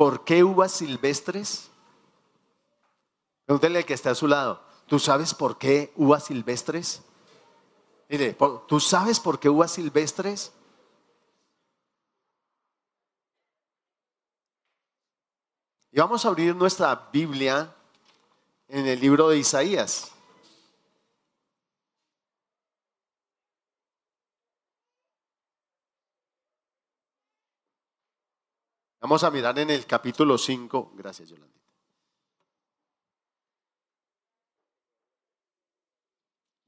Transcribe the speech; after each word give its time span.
¿por 0.00 0.24
qué 0.24 0.42
uvas 0.42 0.72
silvestres? 0.72 1.68
Pregúntele 3.44 3.80
al 3.80 3.84
que 3.84 3.92
está 3.92 4.12
a 4.12 4.14
su 4.14 4.26
lado, 4.26 4.64
¿tú 4.86 4.98
sabes 4.98 5.34
por 5.34 5.58
qué 5.58 5.92
uvas 5.94 6.24
silvestres? 6.24 7.02
Mire, 8.08 8.34
¿tú 8.66 8.80
sabes 8.80 9.20
por 9.20 9.38
qué 9.38 9.50
uvas 9.50 9.72
silvestres? 9.72 10.52
Y 15.92 16.00
vamos 16.00 16.24
a 16.24 16.28
abrir 16.28 16.56
nuestra 16.56 17.10
Biblia 17.12 17.70
en 18.68 18.86
el 18.86 18.98
libro 18.98 19.28
de 19.28 19.36
Isaías. 19.36 20.12
Vamos 29.00 29.24
a 29.24 29.30
mirar 29.30 29.58
en 29.58 29.70
el 29.70 29.86
capítulo 29.86 30.36
5. 30.36 30.92
Gracias, 30.94 31.30
Yolanda. 31.30 31.58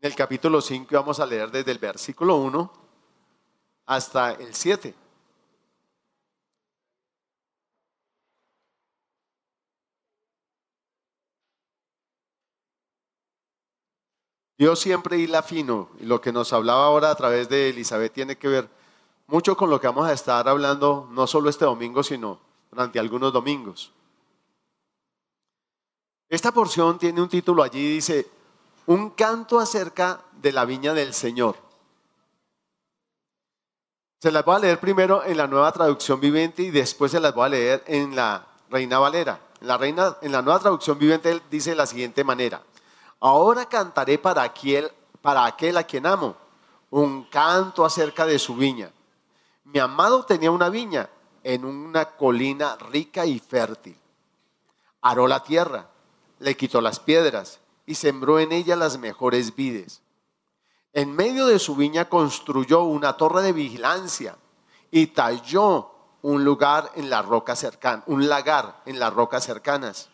En 0.01 0.11
el 0.11 0.17
capítulo 0.17 0.61
5 0.61 0.89
vamos 0.95 1.21
a 1.21 1.27
leer 1.27 1.51
desde 1.51 1.71
el 1.71 1.79
versículo 1.79 2.37
1 2.37 2.73
hasta 3.87 4.33
el 4.33 4.53
7. 4.55 4.95
Dios 14.59 14.81
siempre 14.81 15.19
hila 15.19 15.43
fino 15.43 15.91
y 16.01 16.07
lo 16.07 16.21
que 16.21 16.33
nos 16.33 16.53
hablaba 16.53 16.87
ahora 16.87 17.11
a 17.11 17.15
través 17.15 17.49
de 17.49 17.69
Elizabeth 17.69 18.13
tiene 18.13 18.37
que 18.37 18.49
ver 18.49 18.82
mucho 19.33 19.57
con 19.57 19.71
lo 19.71 19.81
que 19.81 19.87
vamos 19.87 20.07
a 20.07 20.13
estar 20.13 20.47
hablando 20.47 21.09
no 21.11 21.27
solo 21.27 21.49
este 21.49 21.65
domingo, 21.65 22.03
sino 22.03 22.39
durante 22.71 22.99
algunos 22.99 23.33
domingos. 23.33 23.91
Esta 26.29 26.53
porción 26.53 26.99
tiene 26.99 27.23
un 27.23 27.31
título 27.31 27.63
allí, 27.63 27.95
dice, 27.95 28.29
un 28.85 29.09
canto 29.11 29.59
acerca 29.59 30.21
de 30.33 30.53
la 30.53 30.67
viña 30.67 30.93
del 30.93 31.15
Señor. 31.15 31.57
Se 34.21 34.31
las 34.31 34.45
voy 34.45 34.57
a 34.57 34.59
leer 34.59 34.79
primero 34.79 35.25
en 35.25 35.39
la 35.39 35.47
nueva 35.47 35.73
traducción 35.73 36.21
viviente 36.21 36.63
y 36.65 36.71
después 36.71 37.11
se 37.11 37.19
las 37.19 37.35
voy 37.35 37.47
a 37.47 37.49
leer 37.49 37.85
en 37.87 38.15
la 38.15 38.47
Reina 38.69 38.99
Valera. 38.99 39.41
La, 39.61 39.79
reina, 39.79 40.19
en 40.21 40.33
la 40.33 40.43
nueva 40.43 40.61
traducción 40.61 40.99
viviente 40.99 41.41
dice 41.51 41.71
de 41.71 41.77
la 41.77 41.87
siguiente 41.87 42.23
manera. 42.23 42.63
Ahora 43.19 43.65
cantaré 43.65 44.19
para 44.19 44.43
aquel, 44.43 44.91
para 45.23 45.47
aquel 45.47 45.79
a 45.79 45.85
quien 45.85 46.05
amo, 46.05 46.37
un 46.91 47.25
canto 47.25 47.83
acerca 47.83 48.27
de 48.27 48.39
su 48.39 48.55
viña. 48.55 48.93
Mi 49.65 49.79
amado 49.79 50.25
tenía 50.25 50.51
una 50.51 50.69
viña 50.69 51.09
en 51.45 51.65
una 51.65 52.17
colina 52.17 52.77
rica 52.77 53.27
y 53.27 53.39
fértil. 53.39 53.97
Aró 55.01 55.27
la 55.27 55.43
tierra, 55.43 55.89
le 56.39 56.57
quitó 56.57 56.81
las 56.81 57.01
piedras 57.01 57.61
y 57.87 57.95
sembró 57.95 58.39
en 58.39 58.53
ella 58.53 58.77
las 58.77 58.99
mejores 58.99 59.55
vides. 59.55 60.03
En 60.93 61.15
medio 61.15 61.47
de 61.47 61.59
su 61.59 61.75
viña 61.75 62.09
construyó 62.09 62.83
una 62.83 63.17
torre 63.17 63.43
de 63.43 63.53
vigilancia 63.53 64.37
y 64.91 65.09
talló 65.09 65.91
un 66.23 66.45
lugar 66.45 66.91
en 66.95 67.11
la 67.11 67.23
roca 67.23 67.57
cercana, 67.57 68.03
un 68.07 68.29
lagar 68.29 68.83
en 68.87 68.99
las 68.99 69.13
rocas 69.13 69.45
cercanas. 69.45 70.11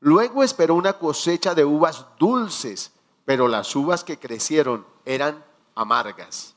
Luego 0.00 0.44
esperó 0.44 0.74
una 0.74 0.94
cosecha 0.94 1.54
de 1.54 1.64
uvas 1.64 2.06
dulces, 2.18 2.92
pero 3.24 3.48
las 3.48 3.74
uvas 3.74 4.04
que 4.04 4.18
crecieron 4.18 4.86
eran 5.04 5.42
amargas. 5.74 6.53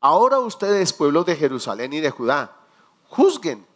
Ahora 0.00 0.38
ustedes, 0.38 0.92
pueblos 0.92 1.26
de 1.26 1.36
Jerusalén 1.36 1.92
y 1.92 2.00
de 2.00 2.10
Judá, 2.10 2.56
juzguen 3.08 3.66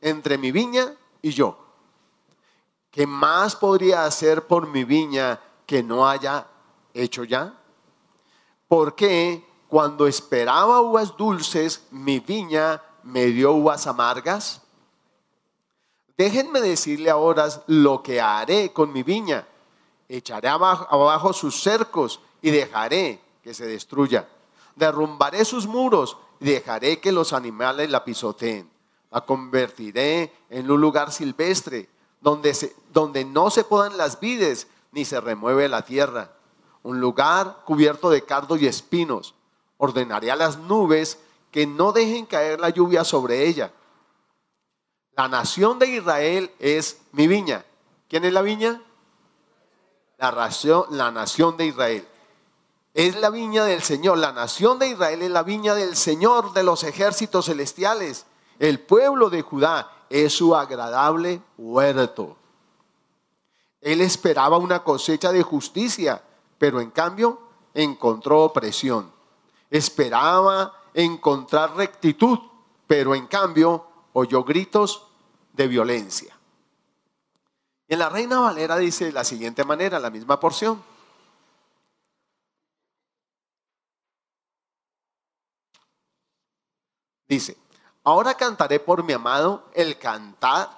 entre 0.00 0.38
mi 0.38 0.52
viña 0.52 0.94
y 1.22 1.30
yo. 1.30 1.58
¿Qué 2.90 3.06
más 3.06 3.56
podría 3.56 4.04
hacer 4.04 4.46
por 4.46 4.66
mi 4.66 4.84
viña 4.84 5.40
que 5.66 5.82
no 5.82 6.08
haya 6.08 6.46
hecho 6.92 7.24
ya? 7.24 7.54
Porque 8.66 9.44
cuando 9.68 10.06
esperaba 10.06 10.80
uvas 10.80 11.16
dulces, 11.16 11.86
mi 11.90 12.18
viña 12.18 12.82
me 13.04 13.26
dio 13.26 13.52
uvas 13.52 13.86
amargas? 13.86 14.62
Déjenme 16.16 16.60
decirle 16.60 17.08
ahora 17.08 17.48
lo 17.66 18.02
que 18.02 18.20
haré 18.20 18.72
con 18.72 18.92
mi 18.92 19.02
viña. 19.02 19.46
Echaré 20.08 20.48
abajo, 20.48 21.32
sus 21.32 21.62
cercos 21.62 22.20
y 22.42 22.50
dejaré 22.50 23.20
que 23.42 23.54
se 23.54 23.64
destruya. 23.66 24.28
Derrumbaré 24.76 25.44
sus 25.44 25.66
muros 25.66 26.16
y 26.40 26.46
dejaré 26.46 27.00
que 27.00 27.12
los 27.12 27.32
animales 27.32 27.90
la 27.90 28.04
pisoteen. 28.04 28.70
La 29.10 29.22
convertiré 29.22 30.32
en 30.48 30.70
un 30.70 30.80
lugar 30.80 31.12
silvestre 31.12 31.88
donde, 32.20 32.54
donde 32.92 33.24
no 33.24 33.50
se 33.50 33.64
podan 33.64 33.96
las 33.96 34.20
vides 34.20 34.68
ni 34.92 35.04
se 35.04 35.20
remueve 35.20 35.68
la 35.68 35.82
tierra. 35.82 36.32
Un 36.82 37.00
lugar 37.00 37.62
cubierto 37.64 38.10
de 38.10 38.24
cardo 38.24 38.56
y 38.56 38.66
espinos. 38.66 39.34
Ordenaré 39.76 40.30
a 40.30 40.36
las 40.36 40.58
nubes 40.58 41.18
que 41.50 41.66
no 41.66 41.92
dejen 41.92 42.26
caer 42.26 42.60
la 42.60 42.70
lluvia 42.70 43.04
sobre 43.04 43.46
ella 43.46 43.72
la 45.20 45.28
nación 45.28 45.78
de 45.78 45.86
Israel 45.86 46.50
es 46.58 47.02
mi 47.12 47.26
viña. 47.26 47.62
¿Quién 48.08 48.24
es 48.24 48.32
la 48.32 48.40
viña? 48.40 48.80
La, 50.16 50.50
la 50.90 51.10
nación 51.10 51.58
de 51.58 51.66
Israel. 51.66 52.08
Es 52.94 53.16
la 53.16 53.30
viña 53.30 53.64
del 53.64 53.82
Señor. 53.82 54.18
La 54.18 54.32
nación 54.32 54.78
de 54.78 54.88
Israel 54.88 55.22
es 55.22 55.30
la 55.30 55.42
viña 55.42 55.74
del 55.74 55.96
Señor 55.96 56.52
de 56.52 56.62
los 56.62 56.82
ejércitos 56.84 57.46
celestiales. 57.46 58.26
El 58.58 58.80
pueblo 58.80 59.30
de 59.30 59.42
Judá 59.42 59.90
es 60.10 60.32
su 60.32 60.54
agradable 60.56 61.40
huerto. 61.56 62.36
Él 63.80 64.00
esperaba 64.00 64.58
una 64.58 64.82
cosecha 64.82 65.32
de 65.32 65.42
justicia, 65.42 66.22
pero 66.58 66.80
en 66.80 66.90
cambio 66.90 67.40
encontró 67.72 68.42
opresión. 68.42 69.10
Esperaba 69.70 70.74
encontrar 70.92 71.76
rectitud, 71.76 72.38
pero 72.86 73.14
en 73.14 73.26
cambio 73.28 73.86
oyó 74.12 74.42
gritos 74.44 75.06
de 75.52 75.68
violencia. 75.68 76.36
en 77.88 77.98
la 77.98 78.08
Reina 78.08 78.40
Valera 78.40 78.76
dice 78.76 79.06
de 79.06 79.12
la 79.12 79.24
siguiente 79.24 79.64
manera, 79.64 79.98
la 79.98 80.10
misma 80.10 80.38
porción. 80.38 80.89
Dice, 87.30 87.56
ahora 88.02 88.34
cantaré 88.34 88.80
por 88.80 89.04
mi 89.04 89.12
amado 89.12 89.62
el 89.74 89.96
cantar 89.98 90.68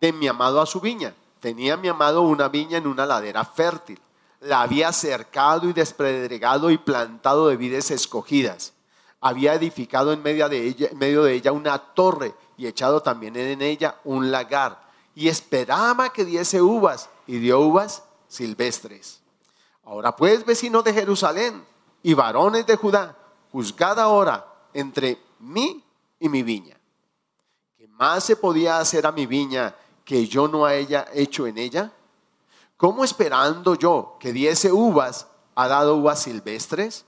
de 0.00 0.12
mi 0.12 0.26
amado 0.26 0.60
a 0.60 0.66
su 0.66 0.80
viña. 0.80 1.14
Tenía 1.38 1.76
mi 1.76 1.86
amado 1.86 2.22
una 2.22 2.48
viña 2.48 2.78
en 2.78 2.88
una 2.88 3.06
ladera 3.06 3.44
fértil. 3.44 4.00
La 4.40 4.62
había 4.62 4.92
cercado 4.92 5.68
y 5.68 5.72
despredregado 5.72 6.72
y 6.72 6.78
plantado 6.78 7.46
de 7.46 7.56
vides 7.56 7.92
escogidas. 7.92 8.72
Había 9.20 9.54
edificado 9.54 10.12
en 10.12 10.24
medio 10.24 10.48
de 10.48 10.66
ella, 10.66 10.88
en 10.90 10.98
medio 10.98 11.22
de 11.22 11.34
ella 11.34 11.52
una 11.52 11.78
torre 11.78 12.34
y 12.56 12.66
echado 12.66 13.00
también 13.00 13.36
en 13.36 13.62
ella 13.62 14.00
un 14.02 14.32
lagar, 14.32 14.82
y 15.14 15.28
esperaba 15.28 16.08
que 16.12 16.24
diese 16.24 16.60
uvas, 16.60 17.10
y 17.28 17.38
dio 17.38 17.60
uvas 17.60 18.02
silvestres. 18.26 19.20
Ahora 19.84 20.16
pues, 20.16 20.44
vecinos 20.44 20.82
de 20.82 20.92
Jerusalén 20.92 21.64
y 22.02 22.14
varones 22.14 22.66
de 22.66 22.74
Judá, 22.74 23.16
juzgad 23.52 24.00
ahora 24.00 24.55
entre 24.78 25.18
mí 25.40 25.82
y 26.20 26.28
mi 26.28 26.42
viña. 26.42 26.76
¿Qué 27.76 27.88
más 27.88 28.24
se 28.24 28.36
podía 28.36 28.78
hacer 28.78 29.06
a 29.06 29.12
mi 29.12 29.26
viña 29.26 29.74
que 30.04 30.26
yo 30.26 30.48
no 30.48 30.66
haya 30.66 31.06
hecho 31.14 31.46
en 31.46 31.56
ella? 31.56 31.92
¿Cómo 32.76 33.02
esperando 33.02 33.74
yo 33.74 34.16
que 34.20 34.32
diese 34.32 34.70
uvas, 34.70 35.28
ha 35.54 35.66
dado 35.66 35.96
uvas 35.96 36.22
silvestres? 36.22 37.06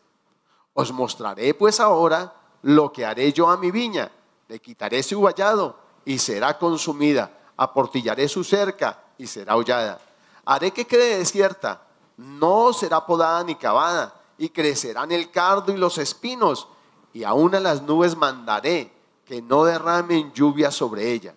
Os 0.73 0.91
mostraré 0.93 1.53
pues 1.53 1.79
ahora 1.79 2.35
lo 2.63 2.91
que 2.91 3.05
haré 3.05 3.33
yo 3.33 3.51
a 3.51 3.59
mi 3.59 3.71
viña 3.71 4.11
le 4.49 4.59
quitaré 4.61 5.03
su 5.03 5.21
vallado 5.21 5.79
y 6.07 6.19
será 6.19 6.59
consumida, 6.59 7.31
aportillaré 7.55 8.29
su 8.29 8.43
cerca 8.43 8.99
y 9.19 9.27
será 9.27 9.57
hollada. 9.57 10.01
Haré 10.47 10.71
que 10.71 10.87
quede 10.87 11.19
desierta, 11.19 11.83
no 12.17 12.73
será 12.73 13.05
podada 13.05 13.45
ni 13.45 13.55
cavada, 13.57 14.15
y 14.39 14.49
crecerán 14.49 15.13
el 15.13 15.31
cardo 15.31 15.73
y 15.73 15.77
los 15.77 15.99
espinos, 15.99 16.69
y 17.13 17.25
aún 17.25 17.55
a 17.55 17.61
las 17.61 17.83
nubes 17.83 18.17
mandaré 18.17 18.93
que 19.25 19.43
no 19.43 19.65
derramen 19.65 20.33
lluvia 20.33 20.71
sobre 20.71 21.13
ella. 21.13 21.35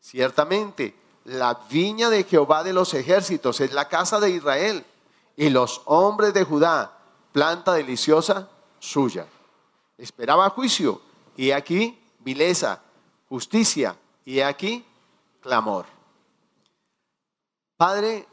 Ciertamente, 0.00 0.94
la 1.24 1.54
viña 1.70 2.10
de 2.10 2.24
Jehová 2.24 2.62
de 2.62 2.72
los 2.72 2.94
ejércitos 2.94 3.60
es 3.60 3.72
la 3.72 3.88
casa 3.88 4.20
de 4.20 4.30
Israel, 4.30 4.84
y 5.36 5.48
los 5.48 5.82
hombres 5.86 6.34
de 6.34 6.44
Judá, 6.44 6.98
planta 7.32 7.72
deliciosa 7.72 8.48
suya. 8.78 9.26
Esperaba 9.96 10.50
juicio, 10.50 11.00
y 11.36 11.50
aquí 11.52 11.98
vileza, 12.18 12.80
justicia 13.28 13.96
y 14.24 14.40
aquí 14.40 14.84
clamor. 15.40 15.86
Padre, 17.76 18.26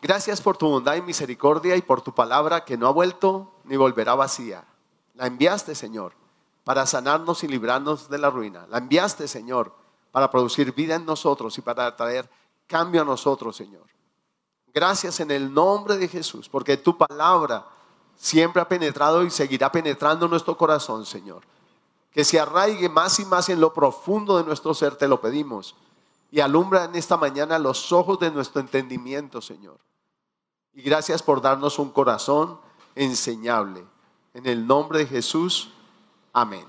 gracias 0.00 0.40
por 0.40 0.56
tu 0.56 0.68
bondad 0.68 0.94
y 0.94 1.02
misericordia 1.02 1.74
y 1.76 1.82
por 1.82 2.02
tu 2.02 2.14
palabra 2.14 2.64
que 2.64 2.76
no 2.76 2.86
ha 2.86 2.92
vuelto 2.92 3.52
ni 3.64 3.76
volverá 3.76 4.14
vacía. 4.14 4.64
La 5.16 5.26
enviaste, 5.26 5.74
Señor, 5.74 6.12
para 6.64 6.86
sanarnos 6.86 7.42
y 7.42 7.48
librarnos 7.48 8.08
de 8.08 8.18
la 8.18 8.30
ruina. 8.30 8.66
La 8.70 8.78
enviaste, 8.78 9.26
Señor, 9.28 9.72
para 10.12 10.30
producir 10.30 10.74
vida 10.74 10.94
en 10.94 11.06
nosotros 11.06 11.56
y 11.58 11.62
para 11.62 11.94
traer 11.96 12.28
cambio 12.66 13.02
a 13.02 13.04
nosotros, 13.04 13.56
Señor. 13.56 13.84
Gracias 14.72 15.20
en 15.20 15.30
el 15.30 15.52
nombre 15.52 15.96
de 15.96 16.06
Jesús, 16.06 16.48
porque 16.48 16.76
tu 16.76 16.98
palabra 16.98 17.66
siempre 18.16 18.60
ha 18.60 18.68
penetrado 18.68 19.24
y 19.24 19.30
seguirá 19.30 19.72
penetrando 19.72 20.28
nuestro 20.28 20.56
corazón, 20.56 21.06
Señor. 21.06 21.42
Que 22.10 22.24
se 22.24 22.38
arraigue 22.38 22.88
más 22.88 23.18
y 23.20 23.24
más 23.24 23.48
en 23.48 23.60
lo 23.60 23.72
profundo 23.72 24.36
de 24.36 24.44
nuestro 24.44 24.74
ser, 24.74 24.96
te 24.96 25.08
lo 25.08 25.20
pedimos. 25.20 25.74
Y 26.30 26.40
alumbra 26.40 26.84
en 26.84 26.94
esta 26.94 27.16
mañana 27.16 27.58
los 27.58 27.92
ojos 27.92 28.18
de 28.18 28.30
nuestro 28.30 28.60
entendimiento, 28.60 29.40
Señor. 29.40 29.78
Y 30.74 30.82
gracias 30.82 31.22
por 31.22 31.40
darnos 31.40 31.78
un 31.78 31.90
corazón 31.90 32.58
enseñable. 32.94 33.84
En 34.36 34.44
el 34.44 34.66
nombre 34.66 34.98
de 34.98 35.06
Jesús, 35.06 35.70
amén. 36.34 36.66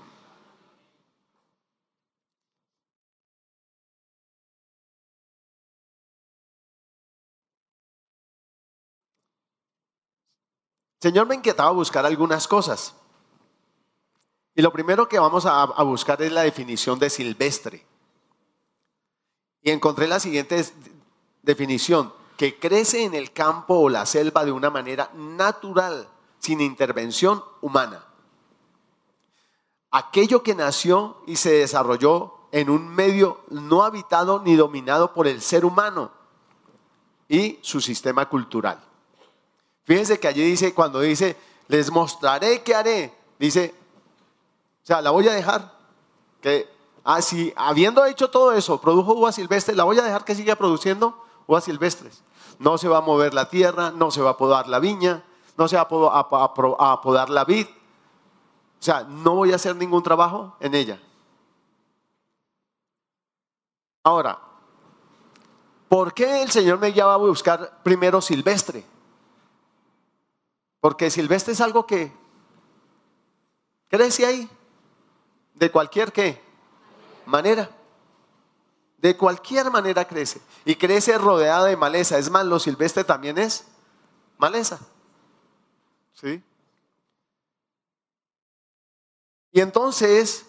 Señor 10.98 11.26
me 11.26 11.34
inquietaba 11.34 11.70
buscar 11.72 12.06
algunas 12.06 12.48
cosas. 12.48 12.94
Y 14.54 14.62
lo 14.62 14.72
primero 14.72 15.06
que 15.06 15.18
vamos 15.18 15.44
a, 15.44 15.66
buscar 15.82 16.22
es 16.22 16.32
la 16.32 16.44
definición 16.44 16.98
de 16.98 17.10
silvestre. 17.10 17.84
Y 19.60 19.72
encontré 19.72 20.08
la 20.08 20.20
siguiente 20.20 20.64
definición, 21.42 22.14
que 22.38 22.58
crece 22.58 23.04
en 23.04 23.14
el 23.14 23.30
campo 23.30 23.74
o 23.74 23.90
la 23.90 24.06
selva 24.06 24.46
de 24.46 24.52
una 24.52 24.70
manera 24.70 25.10
natural, 25.12 26.08
sin 26.38 26.60
intervención 26.60 27.42
humana. 27.60 28.04
Aquello 29.90 30.42
que 30.42 30.54
nació 30.54 31.22
y 31.26 31.36
se 31.36 31.52
desarrolló 31.52 32.34
en 32.52 32.70
un 32.70 32.88
medio 32.88 33.40
no 33.50 33.82
habitado 33.82 34.40
ni 34.44 34.56
dominado 34.56 35.12
por 35.12 35.26
el 35.26 35.40
ser 35.40 35.64
humano 35.64 36.10
y 37.28 37.58
su 37.62 37.80
sistema 37.80 38.28
cultural. 38.28 38.80
Fíjense 39.84 40.18
que 40.18 40.28
allí 40.28 40.42
dice, 40.42 40.74
cuando 40.74 41.00
dice, 41.00 41.36
les 41.68 41.90
mostraré 41.90 42.62
qué 42.62 42.74
haré, 42.74 43.14
dice, 43.38 43.74
o 44.82 44.86
sea, 44.86 45.00
la 45.00 45.10
voy 45.10 45.28
a 45.28 45.32
dejar, 45.32 45.74
que 46.40 46.68
así, 47.04 47.52
ah, 47.56 47.68
habiendo 47.68 48.04
hecho 48.04 48.30
todo 48.30 48.52
eso, 48.52 48.80
produjo 48.80 49.14
uvas 49.14 49.34
silvestres, 49.34 49.76
la 49.76 49.84
voy 49.84 49.98
a 49.98 50.02
dejar 50.02 50.24
que 50.24 50.34
siga 50.34 50.56
produciendo 50.56 51.22
uvas 51.46 51.64
silvestres. 51.64 52.22
No 52.58 52.76
se 52.76 52.88
va 52.88 52.98
a 52.98 53.02
mover 53.02 53.34
la 53.34 53.48
tierra, 53.48 53.90
no 53.90 54.10
se 54.10 54.20
va 54.20 54.30
a 54.30 54.36
podar 54.36 54.68
la 54.68 54.78
viña, 54.78 55.24
no 55.58 55.66
se 55.66 55.76
va 55.76 55.82
a 55.82 57.00
podar 57.02 57.28
la 57.28 57.44
vid. 57.44 57.66
O 57.66 58.82
sea, 58.82 59.02
no 59.02 59.34
voy 59.34 59.50
a 59.50 59.56
hacer 59.56 59.74
ningún 59.74 60.04
trabajo 60.04 60.56
en 60.60 60.72
ella. 60.72 61.02
Ahora, 64.04 64.38
¿por 65.88 66.14
qué 66.14 66.42
el 66.42 66.50
Señor 66.52 66.78
me 66.78 66.92
lleva 66.92 67.12
a 67.12 67.16
buscar 67.16 67.82
primero 67.82 68.20
silvestre? 68.20 68.84
Porque 70.78 71.10
silvestre 71.10 71.54
es 71.54 71.60
algo 71.60 71.84
que 71.84 72.12
crece 73.88 74.24
ahí, 74.24 74.48
de 75.54 75.72
cualquier 75.72 76.12
qué 76.12 76.40
manera. 77.26 77.68
De 78.98 79.16
cualquier 79.16 79.72
manera 79.72 80.06
crece. 80.06 80.40
Y 80.64 80.76
crece 80.76 81.18
rodeado 81.18 81.64
de 81.64 81.76
maleza. 81.76 82.16
Es 82.16 82.30
más, 82.30 82.46
lo 82.46 82.60
silvestre 82.60 83.02
también 83.02 83.38
es 83.38 83.66
maleza. 84.38 84.78
¿Sí? 86.20 86.42
Y 89.52 89.60
entonces 89.60 90.46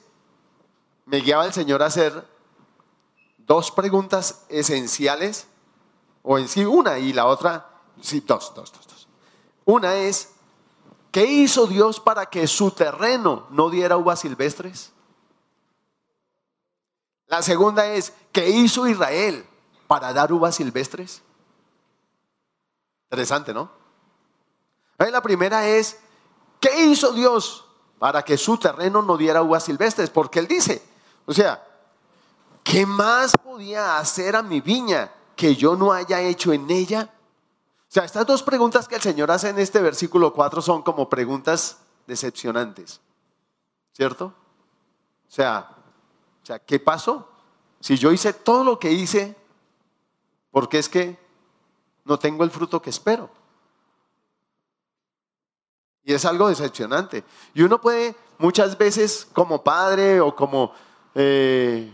me 1.05 1.17
guiaba 1.17 1.45
el 1.45 1.53
Señor 1.53 1.83
a 1.83 1.87
hacer 1.87 2.27
dos 3.37 3.69
preguntas 3.71 4.45
esenciales, 4.49 5.47
o 6.23 6.39
en 6.39 6.47
sí 6.47 6.65
una 6.65 6.97
y 6.97 7.13
la 7.13 7.27
otra, 7.27 7.69
sí, 8.01 8.19
dos, 8.21 8.51
dos, 8.55 8.71
dos. 8.71 8.87
dos. 8.87 9.07
Una 9.65 9.95
es, 9.95 10.33
¿qué 11.11 11.25
hizo 11.25 11.67
Dios 11.67 11.99
para 11.99 12.25
que 12.25 12.47
su 12.47 12.71
terreno 12.71 13.45
no 13.51 13.69
diera 13.69 13.95
uvas 13.95 14.21
silvestres? 14.21 14.91
La 17.27 17.43
segunda 17.43 17.85
es, 17.85 18.11
¿qué 18.31 18.49
hizo 18.49 18.87
Israel 18.87 19.45
para 19.87 20.13
dar 20.13 20.33
uvas 20.33 20.55
silvestres? 20.55 21.21
Interesante, 23.11 23.53
¿no? 23.53 23.79
La 24.99 25.21
primera 25.21 25.65
es, 25.65 25.97
¿qué 26.59 26.85
hizo 26.85 27.13
Dios 27.13 27.65
para 27.97 28.21
que 28.21 28.37
su 28.37 28.57
terreno 28.57 29.01
no 29.01 29.17
diera 29.17 29.41
uvas 29.41 29.63
silvestres? 29.63 30.09
Porque 30.09 30.39
Él 30.39 30.47
dice, 30.47 30.83
o 31.25 31.33
sea, 31.33 31.65
¿qué 32.63 32.85
más 32.85 33.31
podía 33.41 33.97
hacer 33.97 34.35
a 34.35 34.43
mi 34.43 34.59
viña 34.59 35.11
que 35.37 35.55
yo 35.55 35.77
no 35.77 35.93
haya 35.93 36.19
hecho 36.19 36.51
en 36.51 36.69
ella? 36.69 37.09
O 37.81 37.91
sea, 37.91 38.03
estas 38.03 38.25
dos 38.25 38.43
preguntas 38.43 38.87
que 38.87 38.95
el 38.95 39.01
Señor 39.01 39.31
hace 39.31 39.49
en 39.49 39.57
este 39.57 39.81
versículo 39.81 40.33
4 40.33 40.61
son 40.61 40.83
como 40.83 41.09
preguntas 41.09 41.77
decepcionantes. 42.05 42.99
¿Cierto? 43.93 44.25
O 44.25 45.31
sea, 45.31 45.75
o 46.43 46.45
sea, 46.45 46.59
¿qué 46.59 46.79
pasó? 46.79 47.27
Si 47.79 47.97
yo 47.97 48.11
hice 48.11 48.33
todo 48.33 48.63
lo 48.63 48.77
que 48.77 48.91
hice, 48.91 49.35
¿por 50.51 50.67
qué 50.67 50.79
es 50.79 50.89
que 50.89 51.17
no 52.03 52.19
tengo 52.19 52.43
el 52.43 52.51
fruto 52.51 52.81
que 52.81 52.89
espero? 52.89 53.38
Y 56.03 56.13
es 56.13 56.25
algo 56.25 56.47
decepcionante. 56.47 57.23
Y 57.53 57.61
uno 57.61 57.79
puede 57.79 58.15
muchas 58.37 58.77
veces 58.77 59.27
como 59.33 59.63
padre 59.63 60.19
o 60.21 60.35
como 60.35 60.73
eh, 61.13 61.93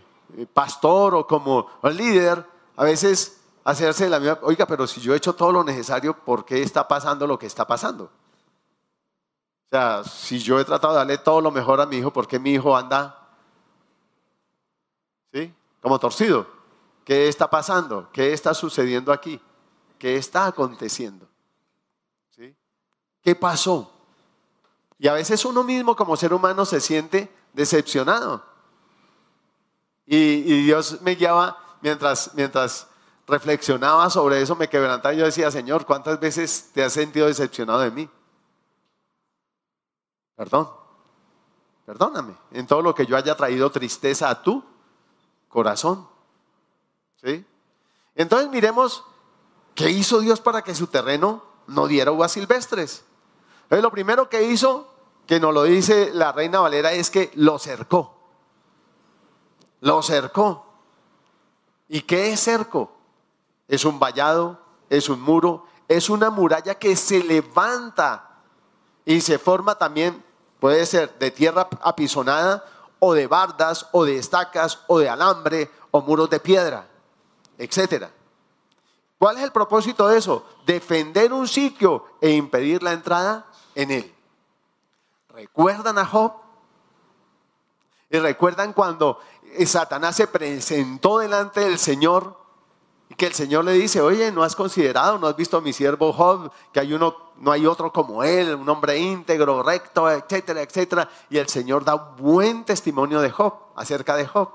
pastor 0.54 1.16
o 1.16 1.28
como 1.28 1.70
líder, 1.84 2.46
a 2.76 2.84
veces 2.84 3.42
hacerse 3.64 4.10
la 4.10 4.20
misma, 4.20 4.40
oiga, 4.44 4.66
pero 4.66 4.86
si 4.88 5.02
yo 5.02 5.14
he 5.14 5.18
hecho 5.18 5.34
todo 5.34 5.52
lo 5.52 5.64
necesario, 5.64 6.16
¿por 6.16 6.46
qué 6.46 6.62
está 6.62 6.88
pasando 6.88 7.26
lo 7.26 7.38
que 7.38 7.48
está 7.48 7.66
pasando? 7.66 8.06
O 8.06 9.70
sea, 9.70 10.04
si 10.04 10.40
yo 10.40 10.60
he 10.60 10.66
tratado 10.66 10.94
de 10.94 11.00
darle 11.00 11.18
todo 11.18 11.42
lo 11.42 11.52
mejor 11.52 11.82
a 11.82 11.86
mi 11.86 11.98
hijo, 11.98 12.14
¿por 12.14 12.28
qué 12.28 12.38
mi 12.38 12.52
hijo 12.52 12.76
anda, 12.76 13.18
¿sí? 15.34 15.54
Como 15.82 16.00
torcido. 16.00 16.48
¿Qué 17.04 17.28
está 17.28 17.50
pasando? 17.50 18.10
¿Qué 18.12 18.34
está 18.34 18.54
sucediendo 18.54 19.12
aquí? 19.12 19.40
¿Qué 19.98 20.18
está 20.18 20.48
aconteciendo? 20.48 21.28
¿Sí? 22.30 22.56
¿Qué 23.22 23.36
pasó? 23.36 23.95
Y 24.98 25.08
a 25.08 25.14
veces 25.14 25.44
uno 25.46 25.64
mismo 25.64 25.96
como 25.96 26.16
ser 26.16 26.34
humano 26.34 26.66
se 26.66 26.80
siente 26.80 27.34
decepcionado. 27.54 28.44
Y, 30.06 30.64
Dios 30.64 31.02
me 31.02 31.16
guiaba 31.16 31.58
mientras, 31.82 32.32
mientras 32.36 32.88
reflexionaba 33.28 34.10
sobre 34.10 34.42
eso, 34.42 34.56
me 34.56 34.70
quebrantaba 34.70 35.14
y 35.14 35.18
yo 35.18 35.26
decía, 35.26 35.50
Señor, 35.52 35.86
¿cuántas 35.86 36.20
veces 36.20 36.70
te 36.74 36.84
has 36.84 36.94
sentido 36.94 37.28
decepcionado 37.28 37.80
de 37.80 37.92
mí? 37.92 38.10
Perdón, 40.36 40.70
perdóname 41.86 42.36
en 42.52 42.68
todo 42.68 42.82
lo 42.82 42.94
que 42.94 43.06
yo 43.06 43.18
haya 43.18 43.36
traído 43.36 43.72
tristeza 43.72 44.30
a 44.30 44.42
tu 44.42 44.64
corazón. 45.48 46.08
¿Sí? 47.24 47.46
Entonces 48.14 48.50
miremos 48.50 49.04
qué 49.74 49.90
hizo 49.90 50.20
Dios 50.20 50.40
para 50.40 50.62
que 50.62 50.76
su 50.76 50.88
terreno 50.88 51.44
no 51.68 51.88
diera 51.88 52.12
uvas 52.12 52.34
silvestres. 52.34 53.04
Lo 53.70 53.92
primero 53.92 54.30
que 54.30 54.44
hizo, 54.44 54.88
que 55.26 55.40
nos 55.40 55.54
lo 55.54 55.64
dice 55.64 56.12
la 56.14 56.32
reina 56.32 56.60
Valera, 56.60 56.92
es 56.94 57.10
que 57.10 57.32
lo 57.36 57.58
cercó. 57.60 58.16
Lo 59.82 60.02
cercó. 60.02 60.66
¿Y 61.88 62.02
qué 62.02 62.34
es 62.34 62.40
cerco? 62.40 62.92
Es 63.68 63.86
un 63.86 64.00
vallado, 64.00 64.60
es 64.90 65.10
un 65.10 65.22
muro, 65.22 65.66
es 65.88 66.10
una 66.10 66.30
muralla 66.30 66.76
que 66.76 66.96
se 66.96 67.24
levanta 67.24 68.42
y 69.06 69.22
se 69.22 69.38
forma 69.38 69.76
también, 69.76 70.24
puede 70.60 70.86
ser 70.86 71.18
de 71.20 71.32
tierra 71.32 71.68
apisonada 71.82 72.66
o 73.00 73.14
de 73.14 73.28
bardas 73.28 73.88
o 73.92 74.04
de 74.04 74.18
estacas 74.18 74.80
o 74.88 75.00
de 75.00 75.10
alambre 75.10 75.70
o 75.92 76.02
muros 76.02 76.30
de 76.30 76.40
piedra, 76.40 76.88
etcétera. 77.58 78.10
¿Cuál 79.18 79.38
es 79.38 79.44
el 79.44 79.52
propósito 79.52 80.08
de 80.08 80.18
eso? 80.18 80.46
Defender 80.66 81.32
un 81.32 81.48
sitio 81.48 82.06
e 82.20 82.32
impedir 82.32 82.84
la 82.84 82.94
entrada 82.94 83.46
en 83.76 83.92
él. 83.92 84.16
¿Recuerdan 85.30 85.98
a 85.98 86.06
Job? 86.06 86.34
Y 88.10 88.20
recuerdan 88.20 88.74
cuando 88.74 89.20
Satanás 89.66 90.16
se 90.16 90.28
presentó 90.28 91.20
delante 91.20 91.62
del 91.62 91.78
Señor 91.78 92.38
y 93.10 93.16
que 93.16 93.28
el 93.28 93.34
Señor 93.34 93.66
le 93.66 93.74
dice, 93.74 94.02
oye, 94.02 94.32
¿no 94.32 94.44
has 94.44 94.56
considerado, 94.56 95.20
no 95.20 95.28
has 95.28 95.36
visto 95.36 95.58
a 95.58 95.62
mi 95.62 95.74
siervo 95.74 96.12
Job, 96.14 96.52
que 96.72 96.80
hay 96.80 96.94
uno, 96.94 97.16
no 97.38 97.52
hay 97.52 97.66
otro 97.68 97.92
como 97.92 98.24
él, 98.24 98.56
un 98.56 98.68
hombre 98.68 98.98
íntegro, 98.98 99.62
recto, 99.62 100.10
etcétera, 100.10 100.62
etcétera? 100.62 101.10
Y 101.30 101.38
el 101.38 101.48
Señor 101.48 101.84
da 101.84 101.96
buen 101.96 102.64
testimonio 102.64 103.22
de 103.22 103.30
Job, 103.30 103.54
acerca 103.76 104.16
de 104.16 104.26
Job, 104.26 104.50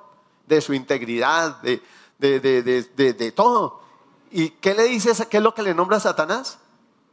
de 0.46 0.60
su 0.60 0.74
integridad, 0.74 1.60
de, 1.62 1.82
de, 2.18 2.40
de, 2.40 3.12
de 3.12 3.32
todo. 3.32 3.80
¿Y 4.30 4.50
qué 4.50 4.74
le 4.74 4.84
dice, 4.84 5.14
qué 5.28 5.36
es 5.36 5.42
lo 5.42 5.54
que 5.54 5.62
le 5.62 5.74
nombra 5.74 5.98
a 5.98 6.00
Satanás? 6.00 6.58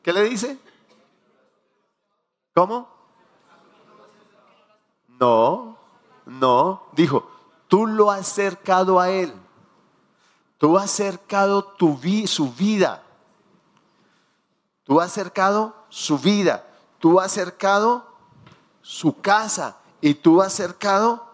¿Qué 0.02 0.14
le 0.14 0.24
dice? 0.24 0.58
¿Cómo? 2.58 2.90
No, 5.20 5.78
no, 6.26 6.88
dijo, 6.94 7.30
Tú 7.68 7.86
lo 7.86 8.10
has 8.10 8.28
cercado 8.28 9.00
a 9.00 9.12
Él. 9.12 9.32
Tú 10.58 10.76
has 10.76 10.90
cercado 10.90 11.64
tu 11.64 12.00
su 12.26 12.52
vida. 12.54 13.04
Tú 14.86 15.00
has 15.00 15.12
cercado 15.12 15.76
su 15.90 16.18
vida. 16.18 16.68
Tú 16.98 17.20
has 17.20 17.32
cercado 17.32 18.08
su 18.82 19.22
casa. 19.22 19.78
Y 20.02 20.16
tú 20.16 20.42
has 20.42 20.52
cercado 20.52 21.28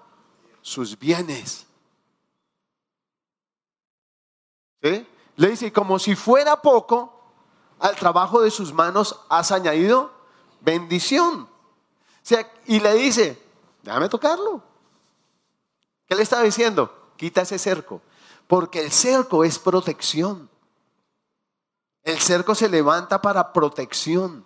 sus 0.61 0.99
bienes. 0.99 1.65
¿Sí? 4.81 5.07
Le 5.37 5.51
dice, 5.51 5.71
como 5.71 5.99
si 5.99 6.17
fuera 6.17 6.61
poco, 6.61 7.31
al 7.79 7.95
trabajo 7.95 8.41
de 8.41 8.51
sus 8.51 8.73
manos 8.73 9.21
has 9.29 9.53
añadido 9.53 10.22
bendición. 10.63 11.47
y 12.65 12.79
le 12.79 12.93
dice, 12.95 13.41
déjame 13.83 14.09
tocarlo. 14.09 14.63
¿Qué 16.07 16.15
le 16.15 16.23
está 16.23 16.41
diciendo? 16.41 17.11
Quita 17.17 17.41
ese 17.41 17.59
cerco. 17.59 18.01
Porque 18.47 18.81
el 18.81 18.91
cerco 18.91 19.43
es 19.43 19.59
protección. 19.59 20.49
El 22.03 22.19
cerco 22.19 22.55
se 22.55 22.69
levanta 22.69 23.21
para 23.21 23.53
protección. 23.53 24.45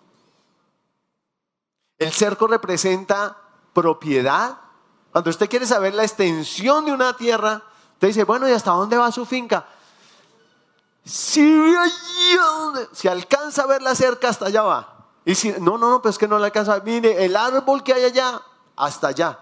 El 1.98 2.12
cerco 2.12 2.48
representa 2.48 3.38
propiedad. 3.74 4.60
Cuando 5.12 5.30
usted 5.30 5.50
quiere 5.50 5.66
saber 5.66 5.96
la 5.96 6.04
extensión 6.04 6.86
de 6.86 6.94
una 6.94 7.16
tierra, 7.18 7.64
usted 7.94 8.10
dice, 8.10 8.24
bueno, 8.24 8.48
¿y 8.48 8.52
hasta 8.52 8.72
dónde 8.72 8.98
va 8.98 9.12
su 9.12 9.26
finca? 9.26 9.68
Si, 11.04 11.76
si 12.92 13.08
alcanza 13.08 13.64
a 13.64 13.68
ver 13.68 13.82
la 13.82 13.96
cerca, 13.96 14.30
hasta 14.30 14.48
allá 14.48 14.62
va. 14.62 14.97
Y 15.28 15.36
si, 15.36 15.52
no, 15.60 15.78
no, 15.78 15.90
no, 15.90 16.02
pues 16.02 16.18
que 16.18 16.26
no 16.26 16.40
le 16.40 16.46
alcanza. 16.46 16.80
Mire, 16.86 17.26
el 17.26 17.36
árbol 17.36 17.84
que 17.84 17.92
hay 17.92 18.06
allá, 18.06 18.42
hasta 18.78 19.10
allá. 19.10 19.38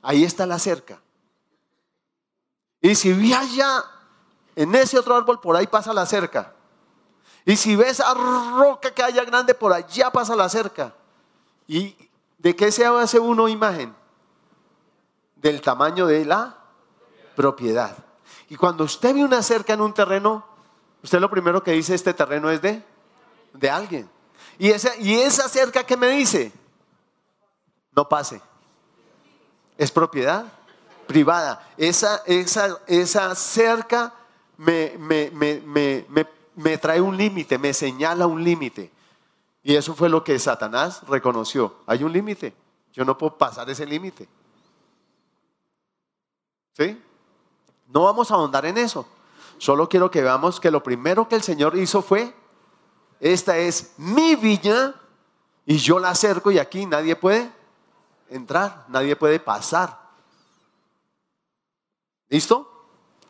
Ahí 0.00 0.24
está 0.24 0.46
la 0.46 0.58
cerca. 0.58 0.98
Y 2.80 2.94
si 2.94 3.12
ve 3.12 3.34
allá, 3.34 3.84
en 4.56 4.74
ese 4.74 4.98
otro 4.98 5.14
árbol, 5.14 5.42
por 5.42 5.56
ahí 5.56 5.66
pasa 5.66 5.92
la 5.92 6.06
cerca. 6.06 6.54
Y 7.44 7.54
si 7.54 7.76
ves 7.76 8.00
a 8.00 8.14
roca 8.14 8.94
que 8.94 9.02
haya 9.02 9.24
grande, 9.24 9.54
por 9.54 9.74
allá 9.74 10.10
pasa 10.10 10.34
la 10.34 10.48
cerca. 10.48 10.94
¿Y 11.66 11.94
de 12.38 12.56
qué 12.56 12.72
se 12.72 12.86
hace 12.86 13.18
uno 13.18 13.46
imagen? 13.46 13.94
Del 15.36 15.60
tamaño 15.60 16.06
de 16.06 16.24
la 16.24 16.56
propiedad. 17.36 17.94
Y 18.48 18.56
cuando 18.56 18.84
usted 18.84 19.14
ve 19.14 19.22
una 19.22 19.42
cerca 19.42 19.74
en 19.74 19.82
un 19.82 19.92
terreno, 19.92 20.46
usted 21.02 21.20
lo 21.20 21.28
primero 21.28 21.62
que 21.62 21.72
dice, 21.72 21.94
este 21.94 22.14
terreno 22.14 22.48
es 22.48 22.62
de, 22.62 22.82
de 23.52 23.68
alguien. 23.68 24.14
Y 24.58 24.70
esa, 24.70 24.96
y 24.96 25.14
esa 25.14 25.48
cerca 25.48 25.84
que 25.84 25.96
me 25.96 26.08
dice, 26.08 26.52
no 27.94 28.08
pase. 28.08 28.40
Es 29.76 29.90
propiedad 29.90 30.46
privada. 31.06 31.66
Esa, 31.76 32.22
esa, 32.26 32.78
esa 32.86 33.34
cerca 33.34 34.14
me, 34.56 34.96
me, 34.98 36.78
trae 36.78 37.00
un 37.00 37.16
límite, 37.16 37.58
me 37.58 37.72
señala 37.72 38.26
un 38.26 38.42
límite. 38.42 38.90
Y 39.62 39.74
eso 39.74 39.94
fue 39.94 40.08
lo 40.08 40.22
que 40.22 40.38
Satanás 40.38 41.02
reconoció. 41.08 41.76
Hay 41.86 42.04
un 42.04 42.12
límite. 42.12 42.54
Yo 42.92 43.04
no 43.04 43.16
puedo 43.16 43.36
pasar 43.36 43.68
ese 43.70 43.86
límite. 43.86 44.28
¿Sí? 46.76 47.00
No 47.88 48.04
vamos 48.04 48.30
a 48.30 48.34
ahondar 48.34 48.66
en 48.66 48.78
eso. 48.78 49.06
Solo 49.58 49.88
quiero 49.88 50.10
que 50.10 50.22
veamos 50.22 50.60
que 50.60 50.70
lo 50.70 50.82
primero 50.82 51.28
que 51.28 51.36
el 51.36 51.42
Señor 51.42 51.76
hizo 51.78 52.02
fue, 52.02 52.34
esta 53.20 53.56
es 53.56 53.94
mi 53.96 54.36
viña 54.36 54.94
y 55.66 55.78
yo 55.78 55.98
la 55.98 56.10
acerco 56.10 56.50
y 56.50 56.58
aquí 56.58 56.86
nadie 56.86 57.16
puede 57.16 57.50
entrar, 58.28 58.84
nadie 58.88 59.16
puede 59.16 59.40
pasar. 59.40 59.98
¿Listo? 62.28 62.70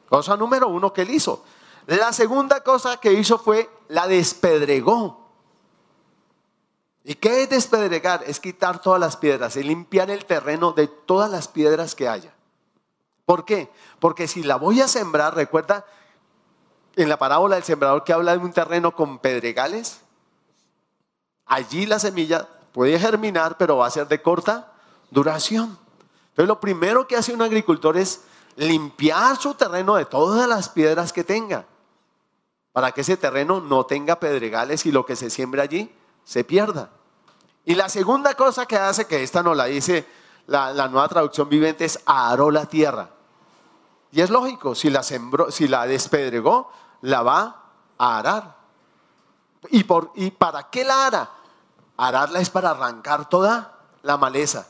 Cosa 0.08 0.36
número 0.36 0.68
uno 0.68 0.92
que 0.92 1.02
él 1.02 1.10
hizo. 1.10 1.44
La 1.86 2.12
segunda 2.12 2.62
cosa 2.62 2.98
que 2.98 3.12
hizo 3.12 3.38
fue 3.38 3.70
la 3.88 4.06
despedregó. 4.06 5.24
¿Y 7.04 7.14
qué 7.16 7.42
es 7.42 7.50
despedregar? 7.50 8.24
Es 8.26 8.40
quitar 8.40 8.80
todas 8.80 8.98
las 8.98 9.18
piedras, 9.18 9.56
y 9.56 9.62
limpiar 9.62 10.10
el 10.10 10.24
terreno 10.24 10.72
de 10.72 10.88
todas 10.88 11.30
las 11.30 11.48
piedras 11.48 11.94
que 11.94 12.08
haya. 12.08 12.32
¿Por 13.26 13.44
qué? 13.44 13.70
Porque 14.00 14.26
si 14.26 14.42
la 14.42 14.56
voy 14.56 14.80
a 14.80 14.88
sembrar, 14.88 15.34
recuerda 15.34 15.84
en 16.96 17.08
la 17.08 17.18
parábola 17.18 17.56
del 17.56 17.64
sembrador 17.64 18.04
que 18.04 18.12
habla 18.12 18.32
de 18.32 18.38
un 18.38 18.52
terreno 18.52 18.94
con 18.94 19.18
pedregales, 19.18 20.00
allí 21.46 21.86
la 21.86 21.98
semilla 21.98 22.48
puede 22.72 22.98
germinar, 22.98 23.56
pero 23.56 23.78
va 23.78 23.86
a 23.86 23.90
ser 23.90 24.08
de 24.08 24.22
corta 24.22 24.72
duración. 25.10 25.78
Entonces 26.30 26.48
lo 26.48 26.60
primero 26.60 27.06
que 27.06 27.16
hace 27.16 27.32
un 27.32 27.42
agricultor 27.42 27.96
es 27.96 28.22
limpiar 28.56 29.36
su 29.36 29.54
terreno 29.54 29.96
de 29.96 30.04
todas 30.04 30.48
las 30.48 30.68
piedras 30.68 31.12
que 31.12 31.24
tenga, 31.24 31.64
para 32.72 32.92
que 32.92 33.02
ese 33.02 33.16
terreno 33.16 33.60
no 33.60 33.86
tenga 33.86 34.18
pedregales 34.18 34.86
y 34.86 34.92
lo 34.92 35.06
que 35.06 35.16
se 35.16 35.30
siembre 35.30 35.62
allí 35.62 35.94
se 36.24 36.44
pierda. 36.44 36.90
Y 37.64 37.74
la 37.74 37.88
segunda 37.88 38.34
cosa 38.34 38.66
que 38.66 38.76
hace, 38.76 39.06
que 39.06 39.22
esta 39.22 39.42
no 39.42 39.54
la 39.54 39.66
dice 39.66 40.06
la, 40.46 40.88
nueva 40.88 41.08
traducción 41.08 41.48
viviente, 41.48 41.84
es 41.84 42.00
aró 42.04 42.50
la 42.50 42.66
tierra. 42.66 43.10
Y 44.12 44.20
es 44.20 44.30
lógico, 44.30 44.74
si 44.74 44.90
la, 44.90 45.02
sembró, 45.02 45.50
si 45.50 45.66
la 45.66 45.86
despedregó, 45.86 46.70
la 47.04 47.22
va 47.22 47.62
a 47.98 48.18
arar. 48.18 48.56
¿Y, 49.68 49.84
por, 49.84 50.10
¿Y 50.14 50.30
para 50.30 50.70
qué 50.70 50.84
la 50.84 51.06
ara? 51.06 51.30
Ararla 51.96 52.40
es 52.40 52.50
para 52.50 52.70
arrancar 52.70 53.28
toda 53.28 53.78
la 54.02 54.16
maleza, 54.16 54.66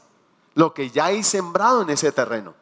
lo 0.54 0.74
que 0.74 0.90
ya 0.90 1.06
hay 1.06 1.22
sembrado 1.22 1.82
en 1.82 1.90
ese 1.90 2.10
terreno. 2.12 2.54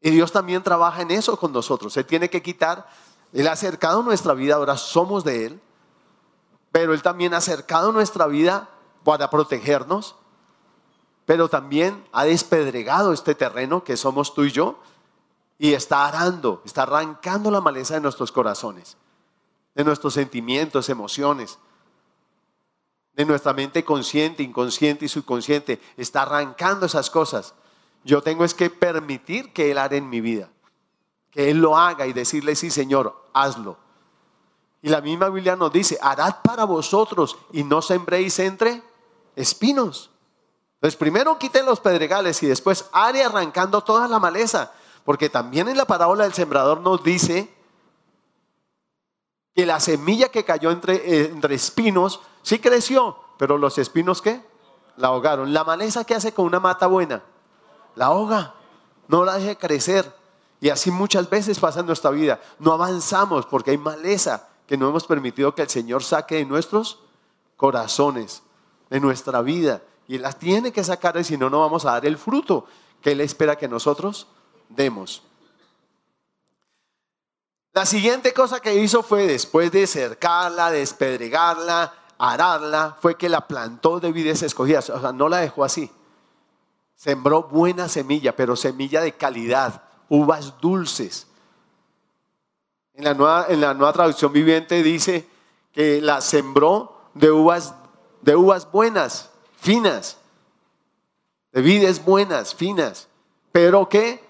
Y 0.00 0.10
Dios 0.10 0.32
también 0.32 0.62
trabaja 0.62 1.02
en 1.02 1.10
eso 1.10 1.38
con 1.38 1.52
nosotros. 1.52 1.96
Él 1.96 2.06
tiene 2.06 2.30
que 2.30 2.42
quitar, 2.42 2.88
Él 3.32 3.46
ha 3.48 3.52
acercado 3.52 4.02
nuestra 4.02 4.32
vida, 4.32 4.54
ahora 4.54 4.76
somos 4.76 5.22
de 5.22 5.46
Él, 5.46 5.60
pero 6.72 6.94
Él 6.94 7.02
también 7.02 7.34
ha 7.34 7.38
acercado 7.38 7.92
nuestra 7.92 8.26
vida 8.26 8.68
para 9.04 9.28
protegernos, 9.28 10.16
pero 11.26 11.48
también 11.48 12.06
ha 12.12 12.24
despedregado 12.24 13.12
este 13.12 13.34
terreno 13.34 13.84
que 13.84 13.96
somos 13.96 14.32
tú 14.32 14.44
y 14.44 14.52
yo 14.52 14.78
y 15.58 15.72
está 15.72 16.06
arando, 16.06 16.62
está 16.64 16.82
arrancando 16.82 17.50
la 17.50 17.60
maleza 17.60 17.94
de 17.94 18.00
nuestros 18.00 18.32
corazones, 18.32 18.96
de 19.74 19.84
nuestros 19.84 20.14
sentimientos, 20.14 20.88
emociones, 20.88 21.58
de 23.14 23.24
nuestra 23.24 23.52
mente 23.52 23.84
consciente, 23.84 24.42
inconsciente 24.42 25.06
y 25.06 25.08
subconsciente. 25.08 25.80
Está 25.96 26.22
arrancando 26.22 26.86
esas 26.86 27.08
cosas 27.08 27.54
yo 28.06 28.22
tengo 28.22 28.44
es 28.44 28.54
que 28.54 28.70
permitir 28.70 29.52
que 29.52 29.72
Él 29.72 29.78
haga 29.78 29.96
en 29.96 30.08
mi 30.08 30.20
vida. 30.20 30.48
Que 31.32 31.50
Él 31.50 31.58
lo 31.58 31.76
haga 31.76 32.06
y 32.06 32.12
decirle, 32.12 32.54
sí 32.54 32.70
Señor, 32.70 33.20
hazlo. 33.32 33.76
Y 34.80 34.88
la 34.88 35.00
misma 35.00 35.28
Biblia 35.28 35.56
nos 35.56 35.72
dice, 35.72 35.98
harad 36.00 36.36
para 36.44 36.64
vosotros 36.64 37.36
y 37.52 37.64
no 37.64 37.82
sembréis 37.82 38.38
entre 38.38 38.80
espinos. 39.34 40.10
Entonces 40.74 40.96
primero 40.96 41.36
quiten 41.36 41.66
los 41.66 41.80
pedregales 41.80 42.40
y 42.44 42.46
después 42.46 42.86
haré 42.92 43.24
arrancando 43.24 43.82
toda 43.82 44.06
la 44.06 44.20
maleza. 44.20 44.72
Porque 45.06 45.30
también 45.30 45.68
en 45.68 45.78
la 45.78 45.86
parábola 45.86 46.24
del 46.24 46.34
sembrador 46.34 46.82
nos 46.82 47.02
dice 47.02 47.50
que 49.54 49.64
la 49.64 49.80
semilla 49.80 50.28
que 50.28 50.44
cayó 50.44 50.70
entre, 50.70 50.96
eh, 50.96 51.30
entre 51.32 51.54
espinos 51.54 52.20
sí 52.42 52.58
creció, 52.58 53.16
pero 53.38 53.56
los 53.56 53.78
espinos 53.78 54.20
¿qué? 54.20 54.42
La 54.98 55.08
ahogaron. 55.08 55.54
La 55.54 55.64
maleza 55.64 56.04
que 56.04 56.14
hace 56.14 56.34
con 56.34 56.44
una 56.44 56.60
mata 56.60 56.86
buena 56.86 57.22
la 57.96 58.06
ahoga, 58.06 58.54
no 59.08 59.24
la 59.24 59.38
deje 59.38 59.56
crecer. 59.56 60.14
Y 60.60 60.68
así 60.68 60.90
muchas 60.90 61.28
veces 61.28 61.58
pasa 61.58 61.80
en 61.80 61.86
nuestra 61.86 62.10
vida. 62.10 62.40
No 62.58 62.72
avanzamos 62.72 63.46
porque 63.46 63.72
hay 63.72 63.78
maleza 63.78 64.48
que 64.66 64.76
no 64.76 64.88
hemos 64.88 65.06
permitido 65.06 65.54
que 65.54 65.62
el 65.62 65.68
Señor 65.68 66.02
saque 66.02 66.36
de 66.36 66.44
nuestros 66.44 67.00
corazones, 67.56 68.42
de 68.88 69.00
nuestra 69.00 69.42
vida. 69.42 69.82
Y 70.06 70.16
Él 70.16 70.22
las 70.22 70.38
tiene 70.38 70.72
que 70.72 70.84
sacar, 70.84 71.16
y 71.16 71.24
si 71.24 71.36
no, 71.36 71.50
no 71.50 71.60
vamos 71.60 71.84
a 71.84 71.92
dar 71.92 72.06
el 72.06 72.16
fruto 72.16 72.66
que 73.00 73.12
Él 73.12 73.20
espera 73.20 73.56
que 73.56 73.68
nosotros 73.68 74.28
demos. 74.68 75.22
La 77.76 77.84
siguiente 77.84 78.32
cosa 78.32 78.60
que 78.60 78.74
hizo 78.74 79.02
fue, 79.02 79.26
después 79.26 79.70
de 79.70 79.86
cercarla, 79.86 80.70
despedregarla, 80.70 81.92
ararla, 82.16 82.96
fue 83.00 83.16
que 83.16 83.28
la 83.28 83.46
plantó 83.46 84.00
de 84.00 84.12
vides 84.12 84.42
escogidas. 84.42 84.88
O 84.88 84.98
sea, 84.98 85.12
no 85.12 85.28
la 85.28 85.38
dejó 85.38 85.62
así. 85.62 85.90
Sembró 86.94 87.42
buena 87.42 87.90
semilla, 87.90 88.34
pero 88.34 88.56
semilla 88.56 89.02
de 89.02 89.12
calidad, 89.12 89.82
uvas 90.08 90.58
dulces. 90.60 91.26
En 92.94 93.04
la 93.04 93.12
nueva, 93.12 93.46
en 93.50 93.60
la 93.60 93.74
nueva 93.74 93.92
traducción 93.92 94.32
viviente 94.32 94.82
dice 94.82 95.28
que 95.72 96.00
la 96.00 96.22
sembró 96.22 97.10
de 97.12 97.30
uvas, 97.30 97.74
de 98.22 98.34
uvas 98.36 98.72
buenas, 98.72 99.28
finas, 99.60 100.16
de 101.52 101.60
vides 101.60 102.02
buenas, 102.02 102.54
finas, 102.54 103.08
pero 103.52 103.86
que 103.90 104.25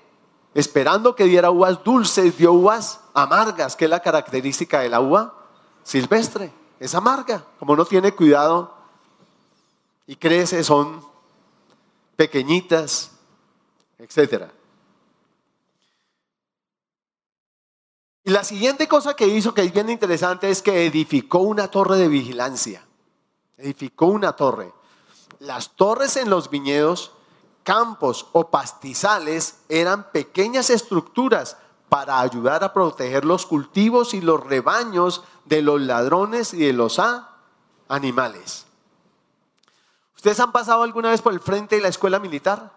esperando 0.57 1.15
que 1.15 1.25
diera 1.25 1.51
uvas 1.51 1.85
dulces, 1.85 2.39
dio 2.39 2.55
uvas 2.55 3.01
amargas, 3.13 3.77
que 3.77 3.85
es 3.85 3.91
la 3.91 4.01
característica 4.01 4.81
de 4.81 4.89
la 4.89 5.01
uva 5.01 5.35
silvestre. 5.83 6.51
Es 6.81 6.95
amarga, 6.95 7.45
como 7.59 7.77
no 7.77 7.85
tiene 7.85 8.13
cuidado 8.13 8.75
y 10.07 10.17
crece, 10.17 10.65
son 10.65 11.05
pequeñitas, 12.17 13.11
etc. 13.99 14.45
Y 18.25 18.31
la 18.31 18.43
siguiente 18.43 18.89
cosa 18.89 19.15
que 19.15 19.29
hizo, 19.29 19.53
que 19.53 19.61
es 19.61 19.75
bien 19.75 19.91
interesante, 19.91 20.49
es 20.49 20.63
que 20.63 20.87
edificó 20.87 21.41
una 21.41 21.69
torre 21.69 21.99
de 21.99 22.09
vigilancia. 22.09 22.83
Edificó 23.59 24.07
una 24.07 24.33
torre. 24.33 24.73
Las 25.39 25.77
torres 25.77 26.17
en 26.17 26.31
los 26.31 26.49
viñedos 26.49 27.13
campos 27.67 28.29
o 28.31 28.49
pastizales 28.49 29.59
eran 29.69 30.13
pequeñas 30.13 30.71
estructuras 30.71 31.57
para 31.89 32.21
ayudar 32.21 32.63
a 32.63 32.73
proteger 32.73 33.25
los 33.25 33.45
cultivos 33.45 34.15
y 34.15 34.21
los 34.21 34.41
rebaños 34.41 35.25
de 35.47 35.63
los 35.63 35.81
ladrones 35.81 36.55
y 36.55 36.65
de 36.65 36.73
los 36.73 37.01
animales. 37.89 38.67
¿Ustedes 40.15 40.39
han 40.39 40.53
pasado 40.53 40.85
alguna 40.85 41.11
vez 41.11 41.21
por 41.21 41.33
el 41.33 41.41
frente 41.41 41.75
de 41.75 41.83
la 41.83 41.89
escuela 41.89 42.21
militar? 42.21 42.71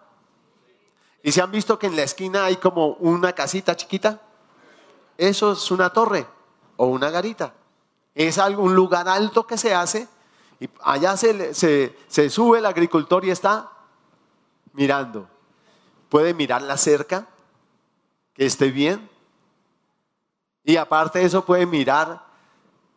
¿Y 1.21 1.33
se 1.33 1.41
han 1.43 1.51
visto 1.51 1.77
que 1.77 1.85
en 1.85 1.95
la 1.95 2.03
esquina 2.03 2.45
hay 2.45 2.55
como 2.55 2.93
una 2.93 3.33
casita 3.33 3.75
chiquita? 3.75 4.19
Eso 5.19 5.51
es 5.51 5.69
una 5.69 5.91
torre 5.91 6.25
o 6.77 6.87
una 6.87 7.11
garita. 7.11 7.53
Es 8.15 8.39
algún 8.39 8.73
lugar 8.73 9.07
alto 9.07 9.45
que 9.45 9.57
se 9.59 9.75
hace 9.75 10.07
y 10.59 10.67
allá 10.81 11.15
se, 11.15 11.53
se 11.53 12.29
sube 12.31 12.57
el 12.57 12.65
agricultor 12.65 13.23
y 13.23 13.29
está 13.29 13.69
mirando. 14.79 15.27
Puede 16.07 16.33
mirar 16.33 16.61
la 16.61 16.77
cerca, 16.77 17.27
que 18.33 18.45
esté 18.45 18.71
bien. 18.71 19.09
Y 20.63 20.77
aparte 20.77 21.19
de 21.19 21.25
eso 21.25 21.43
puede 21.43 21.65
mirar 21.65 22.25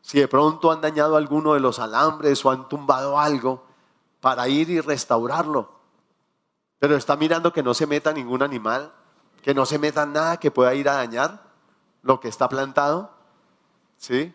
si 0.00 0.20
de 0.20 0.28
pronto 0.28 0.70
han 0.70 0.80
dañado 0.80 1.16
alguno 1.16 1.54
de 1.54 1.60
los 1.60 1.80
alambres 1.80 2.44
o 2.44 2.52
han 2.52 2.68
tumbado 2.68 3.18
algo 3.18 3.64
para 4.20 4.46
ir 4.46 4.70
y 4.70 4.80
restaurarlo. 4.80 5.72
Pero 6.78 6.94
está 6.94 7.16
mirando 7.16 7.52
que 7.52 7.64
no 7.64 7.74
se 7.74 7.88
meta 7.88 8.12
ningún 8.12 8.44
animal, 8.44 8.92
que 9.42 9.52
no 9.52 9.66
se 9.66 9.80
meta 9.80 10.06
nada 10.06 10.36
que 10.36 10.52
pueda 10.52 10.74
ir 10.74 10.88
a 10.88 10.94
dañar 10.94 11.42
lo 12.02 12.20
que 12.20 12.28
está 12.28 12.48
plantado. 12.48 13.10
¿Sí? 13.96 14.32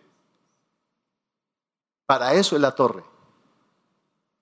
Para 2.05 2.33
eso 2.33 2.57
es 2.57 2.61
la 2.61 2.75
torre 2.75 3.05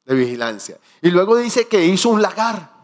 de 0.05 0.15
vigilancia. 0.15 0.79
Y 1.03 1.11
luego 1.11 1.35
dice 1.35 1.67
que 1.67 1.85
hizo 1.85 2.09
un 2.09 2.23
lagar. 2.23 2.74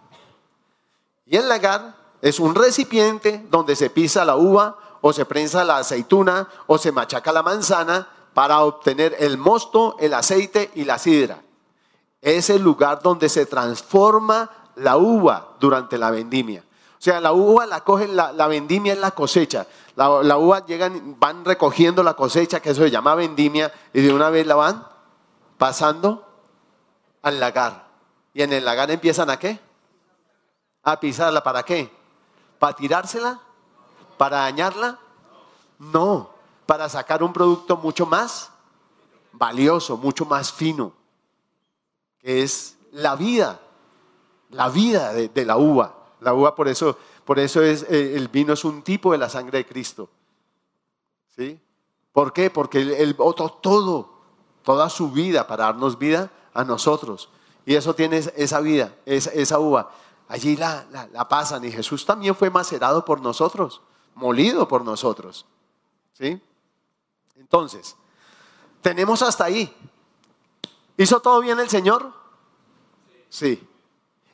Y 1.32 1.38
el 1.38 1.48
lagar 1.48 1.96
es 2.22 2.42
un 2.42 2.54
recipiente 2.54 3.48
donde 3.50 3.78
se 3.78 3.90
pisa 3.90 4.26
la 4.26 4.36
uva 4.36 4.76
o 5.00 5.14
se 5.14 5.24
prensa 5.24 5.64
la 5.64 5.78
aceituna 5.78 6.46
o 6.68 6.78
se 6.78 6.92
machaca 6.92 7.32
la 7.32 7.42
manzana 7.42 8.06
para 8.34 8.60
obtener 8.60 9.16
el 9.18 9.38
mosto, 9.38 9.96
el 10.02 10.14
aceite 10.14 10.72
y 10.76 10.84
la 10.84 11.00
sidra. 11.00 11.42
Es 12.22 12.50
el 12.50 12.62
lugar 12.62 13.02
donde 13.02 13.30
se 13.30 13.46
transforma 13.46 14.50
la 14.76 14.98
uva 14.98 15.56
durante 15.58 15.98
la 15.98 16.12
vendimia. 16.12 16.66
O 16.66 17.02
sea, 17.02 17.22
la 17.22 17.32
uva 17.32 17.66
la 17.66 17.80
cogen, 17.80 18.14
la, 18.14 18.48
vendimia 18.48 18.92
es 18.92 19.00
la 19.00 19.12
cosecha. 19.12 19.66
La, 19.96 20.22
la, 20.24 20.38
uva 20.38 20.66
llegan, 20.66 21.16
van 21.18 21.46
recogiendo 21.46 22.04
la 22.04 22.14
cosecha, 22.16 22.60
que 22.60 22.72
eso 22.72 22.84
se 22.84 22.92
llama 22.92 23.16
vendimia, 23.16 23.72
y 23.94 24.02
de 24.02 24.14
una 24.14 24.30
vez 24.30 24.46
la 24.46 24.56
van 24.56 24.86
pasando 25.58 26.28
al 27.22 27.40
lagar. 27.40 27.88
Y 28.34 28.42
en 28.42 28.52
el 28.52 28.66
lagar 28.66 28.92
empiezan 28.92 29.30
a 29.30 29.40
qué? 29.40 29.71
A 30.84 31.00
pisarla. 31.00 31.44
¿Para 31.44 31.64
qué? 31.64 31.92
¿Para 32.60 32.76
tirársela? 32.76 33.40
¿Para 34.18 34.38
dañarla? 34.38 35.00
No, 35.80 36.30
para 36.66 36.88
sacar 36.90 37.24
un 37.24 37.34
producto 37.34 37.76
mucho 37.76 38.06
más 38.06 38.52
valioso, 39.34 39.98
mucho 39.98 40.26
más 40.26 40.52
fino, 40.52 40.94
que 42.20 42.44
es 42.44 42.78
la 42.92 43.16
vida, 43.16 43.60
la 44.50 44.70
vida 44.70 45.14
de, 45.14 45.46
la 45.46 45.58
uva. 45.58 45.96
La 46.20 46.34
uva 46.34 46.54
por 46.54 46.68
eso, 46.68 46.98
por 47.26 47.40
eso 47.40 47.62
es, 47.64 47.84
eh, 47.90 48.16
el 48.16 48.28
vino 48.28 48.54
es 48.54 48.64
un 48.64 48.84
tipo 48.84 49.12
de 49.12 49.18
la 49.18 49.30
sangre 49.30 49.60
de 49.60 49.66
Cristo. 49.66 50.10
¿Sí? 51.36 51.60
¿Por 52.12 52.32
qué? 52.32 52.50
Porque 52.50 52.80
Él 52.80 53.14
votó 53.16 53.50
todo, 53.50 54.14
toda 54.64 54.90
su 54.90 55.12
vida 55.12 55.48
para 55.48 55.66
darnos 55.66 55.98
vida 55.98 56.30
a 56.54 56.64
nosotros. 56.64 57.30
Y 57.66 57.76
eso 57.76 57.96
tiene 57.96 58.18
esa 58.18 58.60
vida, 58.60 58.94
esa, 59.06 59.32
esa 59.32 59.58
uva. 59.60 59.92
Allí 60.32 60.56
la, 60.56 60.88
la, 61.12 61.28
pasan 61.28 61.66
y 61.66 61.72
Jesús 61.74 62.06
también 62.06 62.34
fue 62.34 62.50
macerado 62.50 63.04
por 63.04 63.20
nosotros, 63.20 63.82
molido 64.16 64.66
por 64.66 64.86
nosotros. 64.86 65.46
¿Sí? 66.14 66.42
Entonces, 67.36 67.98
tenemos 68.82 69.22
hasta 69.24 69.44
ahí. 69.44 69.76
¿Hizo 70.96 71.20
todo 71.20 71.42
bien 71.42 71.60
el 71.60 71.68
Señor? 71.68 72.14
Sí. 73.28 73.68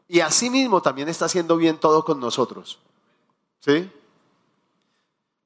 Y 0.07 0.19
así 0.19 0.51
mismo 0.51 0.83
también 0.83 1.10
está 1.10 1.25
haciendo 1.25 1.57
bien 1.57 1.79
todo 1.79 2.05
con 2.05 2.19
nosotros. 2.19 2.77
¿Sí? 3.60 3.91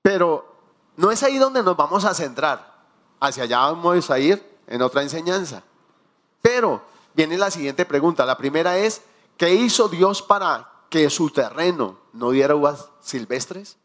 Pero 0.01 0.53
no 0.97 1.11
es 1.11 1.23
ahí 1.23 1.37
donde 1.37 1.63
nos 1.63 1.77
vamos 1.77 2.03
a 2.03 2.13
centrar. 2.13 2.75
Hacia 3.21 3.43
allá 3.43 3.59
vamos 3.59 4.11
a 4.11 4.19
ir 4.19 4.59
en 4.67 4.81
otra 4.81 5.01
enseñanza. 5.01 5.63
Pero 6.41 6.81
viene 7.13 7.37
la 7.37 7.49
siguiente 7.51 7.85
pregunta. 7.85 8.25
La 8.25 8.37
primera 8.37 8.77
es, 8.77 9.01
¿Qué 9.41 9.55
hizo 9.55 9.87
Dios 9.87 10.21
para 10.21 10.69
que 10.87 11.09
su 11.09 11.31
terreno 11.31 11.97
no 12.13 12.29
diera 12.29 12.53
uvas 12.53 12.89
silvestres? 13.01 13.75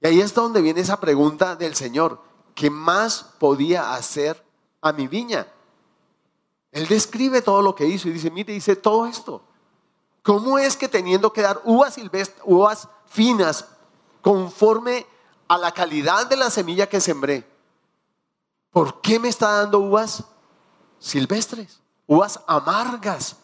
Y 0.00 0.06
ahí 0.06 0.20
es 0.22 0.32
donde 0.32 0.62
viene 0.62 0.80
esa 0.80 0.98
pregunta 0.98 1.56
del 1.56 1.74
Señor. 1.74 2.22
¿Qué 2.54 2.70
más 2.70 3.34
podía 3.38 3.92
hacer 3.92 4.42
a 4.80 4.94
mi 4.94 5.06
viña? 5.06 5.46
Él 6.72 6.88
describe 6.88 7.42
todo 7.42 7.60
lo 7.60 7.74
que 7.74 7.84
hizo 7.84 8.08
y 8.08 8.12
dice, 8.12 8.30
mire, 8.30 8.54
dice 8.54 8.76
todo 8.76 9.04
esto. 9.04 9.42
¿Cómo 10.22 10.58
es 10.58 10.74
que 10.74 10.88
teniendo 10.88 11.34
que 11.34 11.42
dar 11.42 11.60
uvas 11.64 11.92
silvestres, 11.92 12.40
uvas 12.46 12.88
finas, 13.04 13.66
conforme 14.22 15.06
a 15.48 15.58
la 15.58 15.70
calidad 15.72 16.26
de 16.28 16.38
la 16.38 16.48
semilla 16.48 16.88
que 16.88 17.02
sembré, 17.02 17.46
¿por 18.70 19.02
qué 19.02 19.18
me 19.18 19.28
está 19.28 19.52
dando 19.52 19.80
uvas 19.80 20.24
silvestres? 20.98 21.78
Uvas 22.06 22.40
amargas 22.46 23.36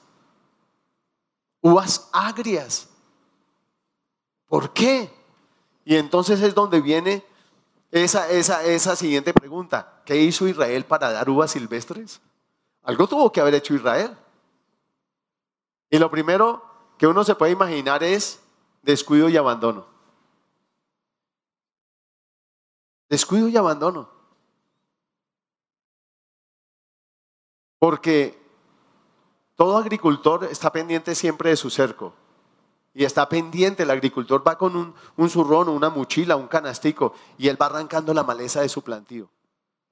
uvas 1.61 2.09
agrias. 2.13 2.89
¿Por 4.47 4.73
qué? 4.73 5.13
Y 5.85 5.97
entonces 5.97 6.41
es 6.41 6.55
donde 6.55 6.81
viene 6.81 7.25
esa, 7.91 8.29
esa, 8.31 8.65
esa 8.65 8.97
siguiente 8.97 9.33
pregunta. 9.33 10.03
¿Qué 10.05 10.17
hizo 10.17 10.49
Israel 10.49 10.85
para 10.85 11.13
dar 11.13 11.29
uvas 11.29 11.53
silvestres? 11.53 12.21
Algo 12.83 13.07
tuvo 13.07 13.31
que 13.33 13.41
haber 13.41 13.55
hecho 13.55 13.75
Israel. 13.75 14.17
Y 15.91 15.99
lo 15.99 16.11
primero 16.11 16.65
que 16.99 17.07
uno 17.07 17.25
se 17.25 17.35
puede 17.35 17.53
imaginar 17.53 18.03
es 18.03 18.41
descuido 18.83 19.29
y 19.29 19.37
abandono. 19.37 19.87
Descuido 23.09 23.49
y 23.49 23.57
abandono. 23.57 24.09
Porque 27.79 28.40
todo 29.61 29.77
agricultor 29.77 30.45
está 30.45 30.73
pendiente 30.73 31.15
siempre 31.15 31.51
de 31.51 31.57
su 31.57 31.69
cerco. 31.69 32.15
Y 32.95 33.05
está 33.05 33.29
pendiente, 33.29 33.83
el 33.83 33.91
agricultor 33.91 34.43
va 34.47 34.57
con 34.57 34.75
un, 34.75 34.95
un 35.19 35.29
zurrón, 35.29 35.69
una 35.69 35.91
mochila, 35.91 36.35
un 36.35 36.49
canastico, 36.49 37.13
y 37.37 37.47
él 37.47 37.61
va 37.61 37.67
arrancando 37.67 38.15
la 38.15 38.23
maleza 38.23 38.63
de 38.63 38.71
su 38.71 38.81
plantío. 38.81 39.29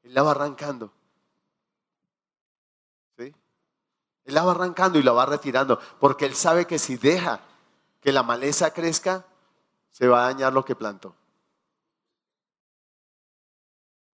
Él 0.04 0.14
la 0.14 0.22
va 0.22 0.30
arrancando. 0.30 0.90
¿Sí? 3.18 3.34
Él 4.24 4.34
la 4.34 4.42
va 4.42 4.52
arrancando 4.52 4.98
y 4.98 5.02
la 5.02 5.12
va 5.12 5.26
retirando, 5.26 5.78
porque 6.00 6.24
él 6.24 6.34
sabe 6.34 6.66
que 6.66 6.78
si 6.78 6.96
deja 6.96 7.40
que 8.00 8.10
la 8.10 8.22
maleza 8.22 8.72
crezca, 8.72 9.26
se 9.90 10.08
va 10.08 10.24
a 10.24 10.32
dañar 10.32 10.54
lo 10.54 10.64
que 10.64 10.76
plantó. 10.76 11.14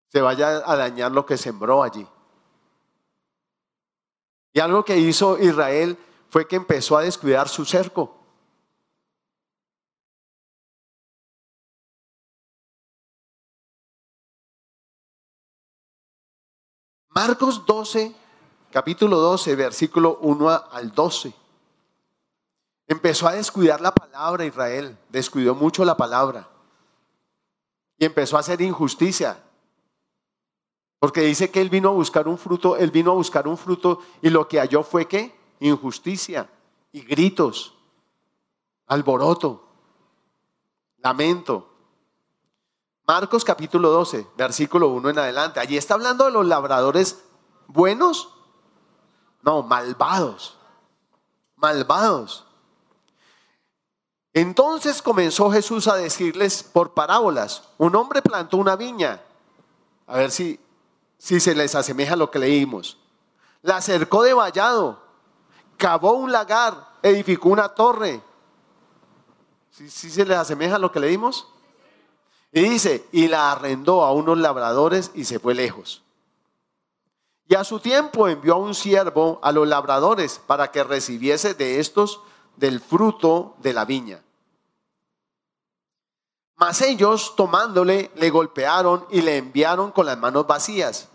Se 0.08 0.20
vaya 0.20 0.63
a 0.66 0.76
dañar 0.76 1.12
lo 1.12 1.28
que 1.28 1.38
sembró 1.38 1.84
allí. 1.84 2.08
Y 4.54 4.60
algo 4.60 4.86
que 4.86 4.98
hizo 4.98 5.39
Israel 5.39 5.98
fue 6.30 6.48
que 6.48 6.56
empezó 6.56 6.96
a 6.96 7.02
descuidar 7.02 7.50
su 7.50 7.66
cerco. 7.66 8.20
Marcos 17.10 17.66
12, 17.66 18.16
capítulo 18.72 19.18
12, 19.18 19.56
versículo 19.56 20.18
1 20.22 20.50
al 20.50 20.92
12. 20.92 21.34
Empezó 22.88 23.28
a 23.28 23.34
descuidar 23.34 23.82
la 23.82 23.94
palabra 23.94 24.46
Israel, 24.46 24.98
descuidó 25.10 25.56
mucho 25.56 25.86
la 25.86 25.96
palabra. 25.96 26.48
Y 27.98 28.06
empezó 28.06 28.38
a 28.38 28.42
hacer 28.42 28.62
injusticia, 28.62 29.38
porque 31.04 31.20
dice 31.20 31.52
que 31.52 31.60
él 31.60 31.70
vino 31.70 31.89
a 31.89 31.92
buscar 31.92 32.30
un 32.30 32.38
fruto, 32.38 32.78
él 32.78 32.89
vino 32.89 33.12
a 33.12 33.16
buscar 33.16 33.46
un 33.46 33.58
fruto 33.58 34.00
y 34.22 34.30
lo 34.30 34.48
que 34.48 34.58
halló 34.58 34.84
fue 34.84 35.06
qué? 35.06 35.38
Injusticia 35.60 36.50
y 36.94 37.02
gritos, 37.02 37.74
alboroto, 38.88 39.68
lamento. 41.00 41.68
Marcos 43.06 43.44
capítulo 43.44 43.89
12, 43.89 44.28
versículo 44.38 44.88
1 44.88 45.10
en 45.10 45.20
adelante. 45.20 45.60
Allí 45.60 45.76
está 45.76 45.96
hablando 45.96 46.24
de 46.24 46.32
los 46.32 46.46
labradores 46.46 47.22
buenos, 47.68 48.30
no, 49.42 49.62
malvados, 49.62 50.58
malvados. 51.58 52.46
Entonces 54.32 55.02
comenzó 55.02 55.52
Jesús 55.52 55.89
a 55.89 55.98
decirles 55.98 56.63
por 56.63 56.94
parábolas, 56.94 57.68
un 57.78 57.94
hombre 57.98 58.22
plantó 58.22 58.56
una 58.56 58.78
viña, 58.78 59.22
a 60.08 60.16
ver 60.16 60.32
si, 60.32 60.62
si 61.17 61.39
se 61.39 61.56
les 61.56 61.76
asemeja 61.76 62.15
lo 62.15 62.30
que 62.30 62.39
leímos, 62.39 62.97
la 63.62 63.82
cercó 63.82 64.23
de 64.23 64.34
vallado, 64.34 65.02
cavó 65.78 66.13
un 66.13 66.32
lagar, 66.32 66.89
edificó 67.02 67.49
una 67.49 67.69
torre. 67.69 68.21
¿Sí, 69.71 69.89
se 69.89 70.26
les 70.26 70.38
asemeja 70.38 70.78
lo 70.78 70.91
que 70.91 70.99
leímos? 70.99 71.47
Y 72.52 72.62
dice, 72.62 73.08
y 73.12 73.28
la 73.28 73.52
arrendó 73.52 74.04
a 74.04 74.12
unos 74.12 74.38
labradores 74.38 75.12
y 75.15 75.26
se 75.26 75.39
fue 75.39 75.56
lejos. 75.56 76.04
Y 77.47 77.56
a 77.56 77.63
su 77.63 77.80
tiempo 77.80 78.28
envió 78.28 78.54
a 78.54 78.58
un 78.58 78.76
siervo 78.76 79.39
a 79.41 79.52
los 79.52 79.67
labradores 79.67 80.39
para 80.45 80.71
que 80.71 80.84
recibiese 80.84 81.54
de 81.54 81.80
estos 81.80 82.21
del 82.58 82.80
fruto 82.80 83.56
de 83.60 83.73
la 83.73 83.86
viña. 83.86 84.21
Mas 86.65 86.80
ellos, 86.82 87.36
tomándole, 87.36 88.10
le 88.15 88.30
golpearon 88.30 89.06
y 89.10 89.21
le 89.21 89.36
enviaron 89.36 89.91
con 89.91 90.06
las 90.06 90.17
manos 90.17 90.47
vacías. 90.47 91.10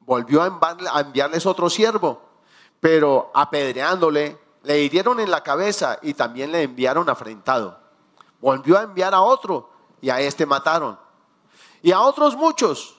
Volvió 0.00 0.42
a 0.42 1.00
enviarles 1.00 1.46
otro 1.46 1.70
siervo, 1.70 2.20
pero 2.80 3.30
apedreándole, 3.34 4.36
le 4.64 4.80
hirieron 4.80 5.20
en 5.20 5.30
la 5.30 5.44
cabeza 5.44 6.00
y 6.02 6.14
también 6.14 6.50
le 6.50 6.64
enviaron 6.64 7.08
afrentado. 7.08 7.78
Volvió 8.40 8.76
a 8.76 8.82
enviar 8.82 9.14
a 9.14 9.20
otro 9.20 9.70
y 10.00 10.10
a 10.10 10.18
este 10.18 10.44
mataron. 10.44 10.98
Y 11.80 11.92
a 11.92 12.00
otros 12.00 12.34
muchos, 12.34 12.96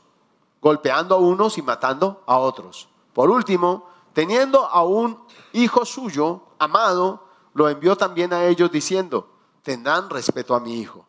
golpeando 0.61 1.15
a 1.15 1.19
unos 1.19 1.57
y 1.57 1.61
matando 1.61 2.23
a 2.25 2.37
otros. 2.37 2.87
Por 3.11 3.29
último, 3.29 3.89
teniendo 4.13 4.63
a 4.65 4.85
un 4.85 5.21
hijo 5.51 5.83
suyo, 5.83 6.39
amado, 6.57 7.27
lo 7.53 7.67
envió 7.67 7.97
también 7.97 8.31
a 8.31 8.45
ellos 8.45 8.71
diciendo, 8.71 9.27
tendrán 9.61 10.09
respeto 10.09 10.55
a 10.55 10.61
mi 10.61 10.79
hijo. 10.79 11.05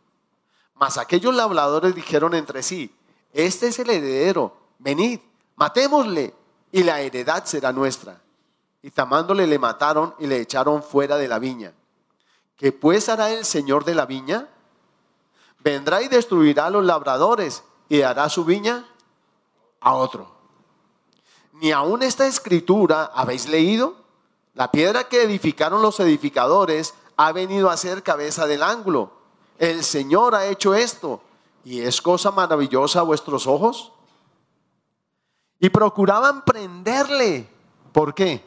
Mas 0.77 0.99
aquellos 0.99 1.35
labradores 1.35 1.95
dijeron 1.95 2.35
entre 2.35 2.62
sí, 2.62 2.95
este 3.33 3.69
es 3.69 3.79
el 3.79 3.91
heredero, 3.91 4.57
venid, 4.79 5.21
matémosle 5.57 6.35
y 6.73 6.83
la 6.83 7.01
heredad 7.01 7.45
será 7.45 7.73
nuestra. 7.73 8.21
Y 8.83 8.91
tamándole 8.91 9.47
le 9.47 9.59
mataron 9.59 10.15
y 10.19 10.27
le 10.27 10.41
echaron 10.41 10.83
fuera 10.83 11.17
de 11.17 11.29
la 11.29 11.39
viña. 11.39 11.73
¿Qué 12.57 12.73
pues 12.73 13.09
hará 13.09 13.31
el 13.31 13.45
Señor 13.45 13.85
de 13.85 13.95
la 13.95 14.07
viña? 14.07 14.49
Vendrá 15.61 16.03
y 16.03 16.09
destruirá 16.09 16.67
a 16.67 16.71
los 16.71 16.85
labradores 16.85 17.65
y 17.89 17.99
dará 17.99 18.29
su 18.29 18.45
viña 18.45 18.87
a 19.81 19.95
otro. 19.95 20.31
Ni 21.55 21.73
aún 21.73 22.03
esta 22.03 22.27
escritura 22.27 23.11
habéis 23.15 23.49
leído. 23.49 23.97
La 24.55 24.71
piedra 24.71 25.05
que 25.05 25.23
edificaron 25.23 25.83
los 25.83 25.99
edificadores 26.01 26.95
ha 27.17 27.33
venido 27.33 27.71
a 27.71 27.77
ser 27.77 28.03
cabeza 28.03 28.47
del 28.47 28.62
ángulo. 28.62 29.15
El 29.59 29.83
Señor 29.85 30.35
ha 30.35 30.47
hecho 30.47 30.75
esto 30.75 31.21
y 31.64 31.81
es 31.81 32.01
cosa 32.01 32.31
maravillosa 32.31 33.01
a 33.01 33.03
vuestros 33.03 33.47
ojos. 33.47 33.92
Y 35.59 35.71
procuraban 35.71 36.45
prenderle. 36.45 37.49
¿Por 37.92 38.14
qué? 38.14 38.45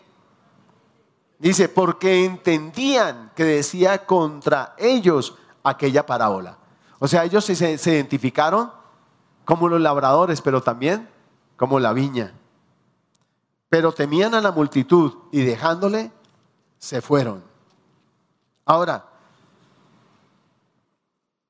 Dice, 1.39 1.69
porque 1.69 2.25
entendían 2.25 3.31
que 3.35 3.43
decía 3.43 4.05
contra 4.05 4.75
ellos 4.77 5.35
aquella 5.63 6.05
parábola. 6.05 6.57
O 6.99 7.07
sea, 7.07 7.23
ellos 7.23 7.45
se, 7.45 7.55
se 7.55 7.91
identificaron 7.91 8.71
como 9.45 9.67
los 9.67 9.81
labradores, 9.81 10.41
pero 10.41 10.61
también 10.61 11.09
como 11.57 11.79
la 11.79 11.93
viña. 11.93 12.33
Pero 13.69 13.91
temían 13.91 14.35
a 14.35 14.41
la 14.41 14.51
multitud 14.51 15.13
y 15.31 15.41
dejándole, 15.41 16.11
se 16.77 17.01
fueron. 17.01 17.43
Ahora, 18.65 19.08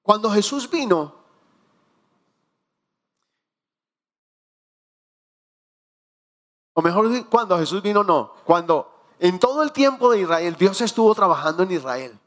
cuando 0.09 0.31
Jesús 0.31 0.67
vino, 0.67 1.13
o 6.73 6.81
mejor, 6.81 7.29
cuando 7.29 7.59
Jesús 7.59 7.83
vino, 7.83 8.03
no, 8.03 8.33
cuando 8.43 8.91
en 9.19 9.37
todo 9.37 9.61
el 9.61 9.71
tiempo 9.71 10.09
de 10.09 10.21
Israel, 10.21 10.55
Dios 10.57 10.81
estuvo 10.81 11.13
trabajando 11.13 11.61
en 11.61 11.73
Israel 11.73 12.19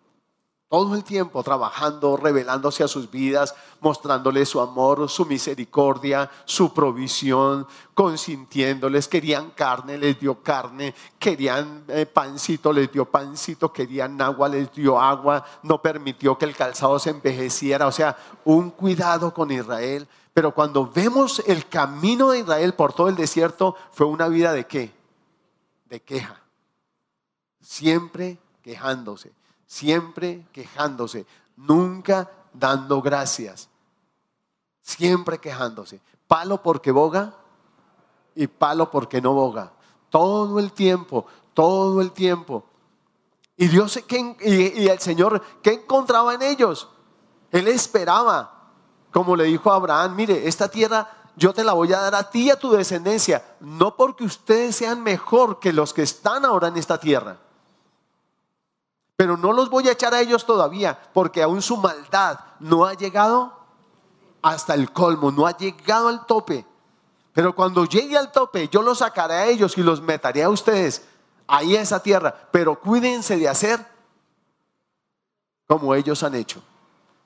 todo 0.73 0.95
el 0.95 1.05
tiempo 1.05 1.43
trabajando, 1.43 2.17
revelándose 2.17 2.83
a 2.83 2.89
sus 2.89 3.11
vidas, 3.11 3.55
mostrándoles 3.83 4.49
su 4.49 4.59
amor, 4.59 5.07
su 5.11 5.27
misericordia, 5.27 6.31
su 6.47 6.73
provisión, 6.73 7.67
consintiéndoles. 7.93 9.07
Querían 9.07 9.51
carne, 9.51 9.99
les 9.99 10.19
dio 10.19 10.43
carne. 10.43 10.95
Querían 11.19 11.85
eh, 11.89 12.07
pancito, 12.07 12.73
les 12.73 12.91
dio 12.91 13.05
pancito. 13.05 13.71
Querían 13.71 14.19
agua, 14.23 14.49
les 14.49 14.73
dio 14.73 14.99
agua. 14.99 15.45
No 15.63 15.83
permitió 15.83 16.39
que 16.39 16.47
el 16.47 16.57
calzado 16.57 16.99
se 16.99 17.11
envejeciera. 17.11 17.87
O 17.87 17.93
sea, 17.93 18.17
un 18.47 18.71
cuidado 18.71 19.35
con 19.35 19.51
Israel. 19.51 20.09
Pero 20.33 20.55
cuando 20.55 20.91
vemos 20.91 21.43
el 21.47 21.69
camino 21.69 22.31
de 22.31 22.39
Israel 22.39 22.73
por 22.73 22.95
todo 22.95 23.11
el 23.11 23.17
desierto, 23.17 23.77
fue 23.93 24.07
una 24.07 24.27
vida 24.27 24.55
de 24.55 24.67
qué? 24.67 24.91
De 25.85 26.01
queja. 26.01 26.41
Siempre 27.61 28.39
quejándose 28.63 29.33
siempre 29.73 30.47
quejándose, 30.53 31.25
nunca 31.57 32.31
dando 32.53 33.01
gracias, 33.01 33.71
siempre 34.83 35.39
quejándose. 35.39 35.99
Palo 36.29 36.63
porque 36.63 36.91
boga 36.91 37.35
y 38.35 38.49
palo 38.49 38.91
porque 38.91 39.23
no 39.23 39.33
boga. 39.33 39.73
Todo 40.11 40.59
el 40.59 40.73
tiempo, 40.73 41.25
todo 41.55 42.03
el 42.03 42.13
tiempo. 42.13 42.65
Y 43.57 43.69
Dios 43.69 43.99
y, 44.43 44.89
el 44.89 44.99
Señor, 44.99 45.43
¿qué 45.63 45.73
encontraba 45.73 46.35
en 46.35 46.43
ellos? 46.43 46.91
Él 47.51 47.67
esperaba, 47.67 48.69
como 49.11 49.35
le 49.37 49.45
dijo 49.45 49.73
a 49.73 49.77
Abraham, 49.77 50.15
mire, 50.17 50.47
esta 50.47 50.69
tierra 50.69 51.09
yo 51.35 51.55
te 51.55 51.65
la 51.65 51.73
voy 51.73 51.91
a 51.95 52.01
dar 52.01 52.15
a 52.15 52.29
ti 52.29 52.49
y 52.49 52.51
a 52.51 52.59
tu 52.59 52.73
descendencia, 52.73 53.57
no 53.61 53.97
porque 53.97 54.25
ustedes 54.25 54.77
sean 54.77 55.03
mejor 55.03 55.61
que 55.61 55.73
los 55.73 55.95
que 55.95 56.03
están 56.03 56.45
ahora 56.45 56.69
en 56.69 56.77
esta 56.77 57.01
tierra 57.01 57.39
pero 59.23 59.37
no 59.37 59.53
los 59.53 59.71
voy 59.71 59.87
a 59.87 59.93
echar 59.93 60.13
a 60.15 60.21
ellos 60.21 60.45
todavía, 60.45 60.99
porque 61.13 61.45
aún 61.45 61.63
su 61.63 61.77
maldad 61.77 62.41
no 62.59 62.85
ha 62.85 62.95
llegado 62.95 63.57
hasta 64.43 64.75
el 64.75 64.91
colmo, 64.91 65.31
no 65.31 65.47
ha 65.47 65.57
llegado 65.57 66.09
al 66.09 66.27
tope. 66.27 66.67
Pero 67.33 67.55
cuando 67.55 67.85
llegue 67.85 68.19
al 68.19 68.33
tope, 68.33 68.67
yo 68.67 68.83
los 68.83 68.99
sacaré 68.99 69.35
a 69.35 69.47
ellos 69.47 69.79
y 69.79 69.83
los 69.85 70.03
meteré 70.03 70.43
a 70.43 70.49
ustedes 70.49 71.05
ahí 71.47 71.77
a 71.77 71.83
esa 71.83 72.03
tierra. 72.03 72.35
Pero 72.51 72.75
cuídense 72.81 73.37
de 73.37 73.49
hacer 73.49 73.87
como 75.69 75.95
ellos 75.95 76.21
han 76.25 76.35
hecho. 76.35 76.61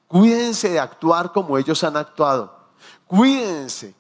Cuídense 0.07 0.69
de 0.69 0.81
actuar 0.81 1.33
como 1.33 1.57
ellos 1.57 1.83
han 1.83 1.97
actuado. 1.97 2.55
Cuídense 3.07 3.95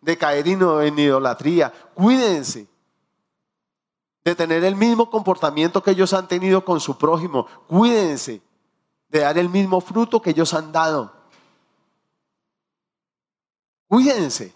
de 0.00 0.16
caer 0.16 0.48
en 0.48 0.98
idolatría. 0.98 1.70
Cuídense 1.92 2.66
de 4.24 4.34
tener 4.34 4.64
el 4.64 4.76
mismo 4.76 5.10
comportamiento 5.10 5.82
que 5.82 5.90
ellos 5.92 6.12
han 6.12 6.28
tenido 6.28 6.64
con 6.64 6.80
su 6.80 6.96
prójimo. 6.96 7.46
Cuídense 7.66 8.40
de 9.08 9.20
dar 9.20 9.36
el 9.36 9.48
mismo 9.48 9.80
fruto 9.80 10.22
que 10.22 10.30
ellos 10.30 10.54
han 10.54 10.72
dado. 10.72 11.12
Cuídense. 13.88 14.54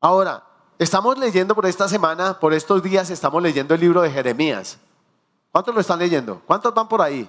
Ahora, 0.00 0.44
estamos 0.78 1.16
leyendo 1.18 1.54
por 1.54 1.66
esta 1.66 1.88
semana, 1.88 2.38
por 2.38 2.52
estos 2.52 2.82
días, 2.82 3.08
estamos 3.10 3.42
leyendo 3.42 3.74
el 3.74 3.80
libro 3.80 4.02
de 4.02 4.10
Jeremías. 4.10 4.78
¿Cuántos 5.50 5.74
lo 5.74 5.80
están 5.80 5.98
leyendo? 5.98 6.42
¿Cuántos 6.44 6.74
van 6.74 6.88
por 6.88 7.00
ahí? 7.00 7.28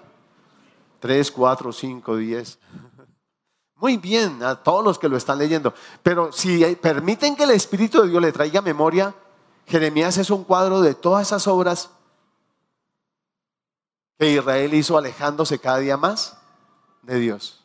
Tres, 1.00 1.32
cuatro, 1.32 1.72
cinco, 1.72 2.18
diez. 2.18 2.60
Muy 3.76 3.96
bien, 3.96 4.44
a 4.44 4.56
todos 4.56 4.84
los 4.84 5.00
que 5.00 5.08
lo 5.08 5.16
están 5.16 5.38
leyendo. 5.38 5.74
Pero 6.04 6.32
si 6.34 6.76
permiten 6.76 7.36
que 7.36 7.44
el 7.44 7.52
Espíritu 7.52 8.02
de 8.02 8.10
Dios 8.10 8.22
le 8.22 8.34
traiga 8.34 8.62
memoria, 8.62 9.16
Jeremías 9.70 10.18
es 10.18 10.32
un 10.32 10.44
cuadro 10.44 10.82
de 10.82 10.96
todas 10.96 11.28
esas 11.28 11.48
obras 11.48 11.92
que 14.18 14.32
Israel 14.32 14.74
hizo 14.74 14.98
alejándose 14.98 15.60
cada 15.60 15.78
día 15.78 15.96
más 15.96 16.38
de 17.04 17.20
Dios. 17.20 17.64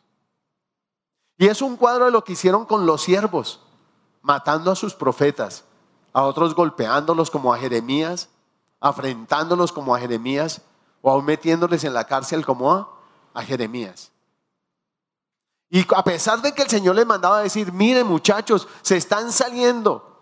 Y 1.39 1.49
es 1.49 1.63
un 1.63 1.77
cuadro 1.77 2.05
de 2.05 2.11
lo 2.11 2.23
que 2.23 2.35
hicieron 2.35 2.67
con 2.67 2.85
los 2.85 3.03
siervos, 3.03 3.61
matando 4.21 4.71
a 4.71 4.77
sus 4.77 4.95
profetas, 4.95 5.65
a 6.13 6.23
otros 6.25 6.55
golpeándolos 6.55 7.31
como 7.31 7.53
a 7.53 7.59
Jeremías, 7.59 8.29
afrentándolos 8.81 9.73
como 9.73 9.95
a 9.95 9.99
Jeremías, 9.99 10.61
o 11.01 11.11
aún 11.11 11.25
metiéndoles 11.25 11.85
en 11.85 11.95
la 11.95 12.05
cárcel 12.05 12.45
como 12.45 12.73
a, 12.73 12.89
a 13.33 13.43
Jeremías. 13.43 14.13
Y 15.71 15.87
a 15.95 16.05
pesar 16.05 16.43
de 16.43 16.53
que 16.53 16.63
el 16.63 16.69
Señor 16.69 16.97
les 16.97 17.07
mandaba 17.07 17.41
decir, 17.41 17.73
miren 17.73 18.07
muchachos, 18.07 18.69
se 18.83 18.97
están 18.99 19.33
saliendo, 19.33 20.14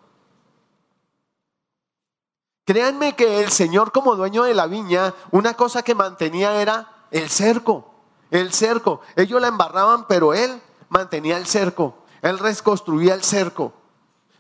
Créanme 2.65 3.17
que 3.17 3.41
el 3.41 3.51
Señor 3.51 3.91
como 3.91 4.15
dueño 4.15 4.45
de 4.45 4.55
la 4.55 4.67
viña, 4.67 5.15
una 5.33 5.55
cosa 5.55 5.83
que 5.83 5.95
mantenía 5.95 6.61
era 6.61 7.07
el 7.11 7.29
cerco, 7.29 7.93
el 8.31 8.53
cerco. 8.53 9.01
Ellos 9.17 9.41
la 9.41 9.49
embarraban, 9.49 10.07
pero 10.07 10.33
Él 10.33 10.61
mantenía 10.89 11.37
el 11.39 11.47
cerco, 11.47 12.05
Él 12.23 12.39
reconstruía 12.39 13.15
el 13.15 13.25
cerco. 13.25 13.73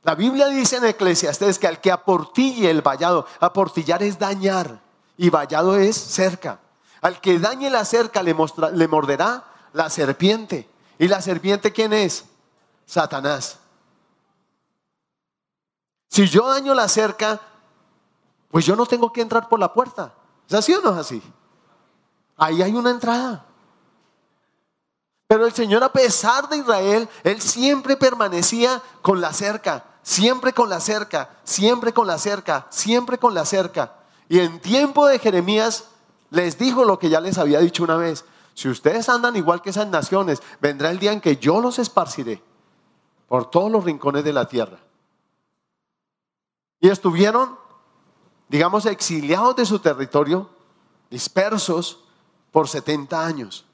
La 0.04 0.14
Biblia 0.14 0.48
dice 0.48 0.76
en 0.76 0.84
Eclesiastes 0.84 1.58
que 1.58 1.68
al 1.68 1.80
que 1.80 1.92
aportille 1.92 2.70
el 2.70 2.82
vallado, 2.82 3.26
aportillar 3.40 4.02
es 4.02 4.18
dañar 4.18 4.80
y 5.16 5.30
vallado 5.30 5.76
es 5.76 5.96
cerca. 5.96 6.58
Al 7.00 7.20
que 7.20 7.38
dañe 7.38 7.70
la 7.70 7.84
cerca 7.84 8.22
le, 8.22 8.34
le 8.74 8.88
morderá 8.88 9.44
la 9.72 9.90
serpiente. 9.90 10.68
¿Y 10.98 11.08
la 11.08 11.20
serpiente 11.20 11.72
quién 11.72 11.92
es? 11.92 12.24
Satanás. 12.86 13.58
Si 16.08 16.26
yo 16.26 16.48
daño 16.48 16.74
la 16.74 16.88
cerca, 16.88 17.40
pues 18.52 18.66
yo 18.66 18.76
no 18.76 18.84
tengo 18.84 19.10
que 19.10 19.22
entrar 19.22 19.48
por 19.48 19.58
la 19.58 19.72
puerta. 19.72 20.12
¿Es 20.46 20.54
así 20.54 20.74
o 20.74 20.82
no 20.82 20.92
es 20.92 20.98
así? 20.98 21.22
Ahí 22.36 22.60
hay 22.60 22.76
una 22.76 22.90
entrada. 22.90 23.46
Pero 25.26 25.46
el 25.46 25.54
Señor, 25.54 25.82
a 25.82 25.90
pesar 25.90 26.50
de 26.50 26.58
Israel, 26.58 27.08
Él 27.24 27.40
siempre 27.40 27.96
permanecía 27.96 28.82
con 29.00 29.22
la 29.22 29.32
cerca, 29.32 29.86
siempre 30.02 30.52
con 30.52 30.68
la 30.68 30.80
cerca, 30.80 31.30
siempre 31.44 31.94
con 31.94 32.06
la 32.06 32.18
cerca, 32.18 32.66
siempre 32.68 33.16
con 33.16 33.32
la 33.32 33.46
cerca. 33.46 33.94
Y 34.28 34.40
en 34.40 34.60
tiempo 34.60 35.06
de 35.06 35.18
Jeremías 35.18 35.84
les 36.28 36.58
dijo 36.58 36.84
lo 36.84 36.98
que 36.98 37.08
ya 37.08 37.22
les 37.22 37.38
había 37.38 37.60
dicho 37.60 37.82
una 37.82 37.96
vez. 37.96 38.26
Si 38.52 38.68
ustedes 38.68 39.08
andan 39.08 39.34
igual 39.34 39.62
que 39.62 39.70
esas 39.70 39.86
naciones, 39.86 40.42
vendrá 40.60 40.90
el 40.90 40.98
día 40.98 41.12
en 41.12 41.22
que 41.22 41.38
yo 41.38 41.58
los 41.58 41.78
esparciré 41.78 42.42
por 43.28 43.48
todos 43.48 43.72
los 43.72 43.82
rincones 43.82 44.24
de 44.24 44.34
la 44.34 44.46
tierra. 44.46 44.76
Y 46.80 46.90
estuvieron, 46.90 47.56
digamos, 48.52 48.84
exiliados 48.84 49.56
de 49.56 49.64
su 49.64 49.78
territorio, 49.78 50.46
dispersos 51.10 52.00
por 52.50 52.68
70 52.68 53.24
años. 53.24 53.64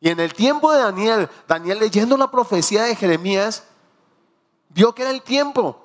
Y 0.00 0.10
en 0.10 0.20
el 0.20 0.32
tiempo 0.32 0.70
de 0.70 0.78
Daniel, 0.78 1.28
Daniel 1.48 1.80
leyendo 1.80 2.16
la 2.16 2.30
profecía 2.30 2.84
de 2.84 2.94
Jeremías, 2.94 3.64
vio 4.68 4.94
que 4.94 5.02
era 5.02 5.10
el 5.10 5.22
tiempo 5.22 5.84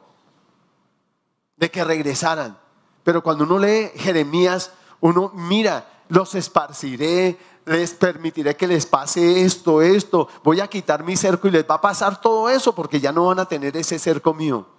de 1.55 1.71
que 1.71 1.83
regresaran. 1.83 2.55
Pero 3.03 3.23
cuando 3.23 3.43
uno 3.43 3.57
lee 3.57 3.89
Jeremías, 3.95 4.71
uno 5.01 5.31
mira, 5.33 6.03
los 6.07 6.35
esparciré, 6.35 7.39
les 7.65 7.95
permitiré 7.95 8.55
que 8.55 8.67
les 8.67 8.85
pase 8.85 9.45
esto, 9.45 9.81
esto, 9.81 10.27
voy 10.43 10.59
a 10.59 10.67
quitar 10.67 11.03
mi 11.03 11.17
cerco 11.17 11.47
y 11.47 11.51
les 11.51 11.67
va 11.67 11.75
a 11.75 11.81
pasar 11.81 12.21
todo 12.21 12.49
eso 12.49 12.75
porque 12.75 12.99
ya 12.99 13.11
no 13.11 13.25
van 13.25 13.39
a 13.39 13.47
tener 13.47 13.75
ese 13.75 13.97
cerco 13.97 14.31
mío. 14.35 14.76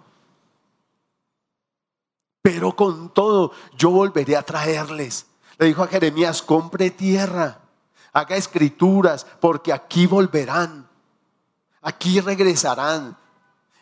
Pero 2.41 2.75
con 2.75 3.09
todo, 3.13 3.51
yo 3.77 3.89
volveré 3.89 4.35
a 4.37 4.43
traerles. 4.43 5.25
Le 5.57 5.67
dijo 5.67 5.83
a 5.83 5.87
Jeremías, 5.87 6.41
compre 6.41 6.89
tierra, 6.91 7.59
haga 8.13 8.35
escrituras, 8.35 9.25
porque 9.39 9.73
aquí 9.73 10.07
volverán, 10.07 10.87
aquí 11.81 12.21
regresarán. 12.21 13.17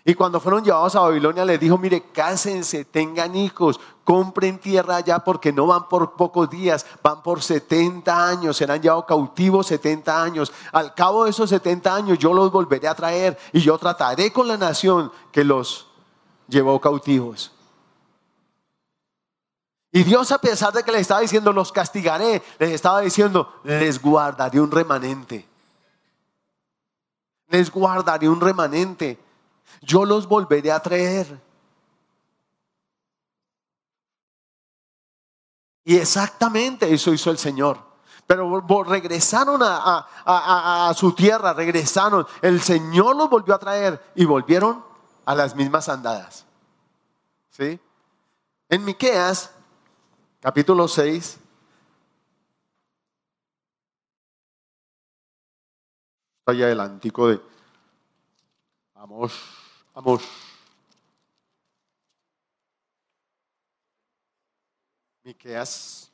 Y 0.04 0.16
cuando 0.16 0.40
fueron 0.40 0.64
llevados 0.64 0.96
a 0.96 1.02
Babilonia 1.02 1.44
les 1.44 1.60
dijo, 1.60 1.78
mire, 1.78 2.02
cásense, 2.14 2.86
tengan 2.86 3.36
hijos, 3.36 3.78
compren 4.06 4.58
tierra 4.58 4.96
allá 4.96 5.20
porque 5.20 5.52
no 5.52 5.68
van 5.68 5.90
por 5.90 6.14
pocos 6.14 6.50
días, 6.50 6.86
van 7.04 7.22
por 7.22 7.44
70 7.44 8.30
años, 8.30 8.56
serán 8.56 8.82
llevados 8.82 9.04
cautivos 9.04 9.68
70 9.68 10.24
años. 10.24 10.54
Al 10.72 10.94
cabo 10.96 11.26
de 11.26 11.32
esos 11.32 11.50
70 11.50 11.94
años 11.94 12.18
yo 12.18 12.34
los 12.34 12.50
volveré 12.54 12.88
a 12.88 12.96
traer 12.96 13.38
y 13.52 13.60
yo 13.60 13.78
trataré 13.78 14.32
con 14.32 14.48
la 14.48 14.56
nación 14.56 15.12
que 15.30 15.44
los 15.44 15.90
llevó 16.48 16.80
cautivos. 16.80 17.57
Y 19.92 20.04
Dios 20.04 20.32
a 20.32 20.40
pesar 20.40 20.74
de 20.74 20.84
que 20.84 20.92
les 20.92 21.02
estaba 21.02 21.22
diciendo, 21.22 21.54
los 21.54 21.72
castigaré, 21.72 22.44
les 22.60 22.72
estaba 22.72 23.02
diciendo, 23.02 23.62
les 23.64 24.02
guardaré 24.02 24.60
un 24.60 24.72
remanente. 24.72 25.48
Les 27.48 27.72
guardaré 27.72 28.28
un 28.28 28.42
remanente 28.42 29.20
yo 29.82 30.06
los 30.06 30.28
volveré 30.28 30.72
a 30.72 30.80
traer. 30.80 31.42
Y 35.84 35.98
exactamente 35.98 36.94
eso 36.94 37.14
hizo 37.14 37.32
el 37.32 37.38
Señor. 37.38 37.86
Pero 38.26 38.60
regresaron 38.84 39.62
a, 39.64 40.94
su 40.96 41.14
tierra, 41.14 41.54
regresaron. 41.54 42.28
El 42.42 42.62
Señor 42.62 43.16
los 43.16 43.30
volvió 43.30 43.56
a 43.56 43.60
traer 43.60 44.12
y 44.16 44.26
volvieron 44.26 44.84
a 45.26 45.34
las 45.34 45.56
mismas 45.56 45.88
andadas. 45.88 46.46
¿Sí? 47.52 47.80
En 48.68 48.84
Miqueas, 48.84 49.52
capítulo 50.40 50.88
6, 50.88 51.40
está 56.40 56.52
allá 56.52 56.66
adelantico 56.66 57.28
de 57.28 57.42
Vamos. 58.94 59.34
Vamos. 59.94 60.24
Miqueas. 65.24 66.12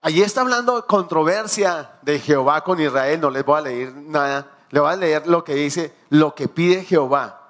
Allí 0.00 0.22
está 0.22 0.40
hablando 0.40 0.76
de 0.76 0.86
controversia 0.86 1.98
de 2.02 2.18
Jehová 2.18 2.64
con 2.64 2.80
Israel. 2.80 3.20
No 3.20 3.30
les 3.30 3.44
voy 3.44 3.58
a 3.58 3.62
leer 3.62 3.94
nada. 3.94 4.66
Le 4.70 4.80
voy 4.80 4.92
a 4.92 4.96
leer 4.96 5.26
lo 5.28 5.44
que 5.44 5.54
dice, 5.54 5.94
lo 6.10 6.34
que 6.34 6.48
pide 6.48 6.84
Jehová. 6.84 7.43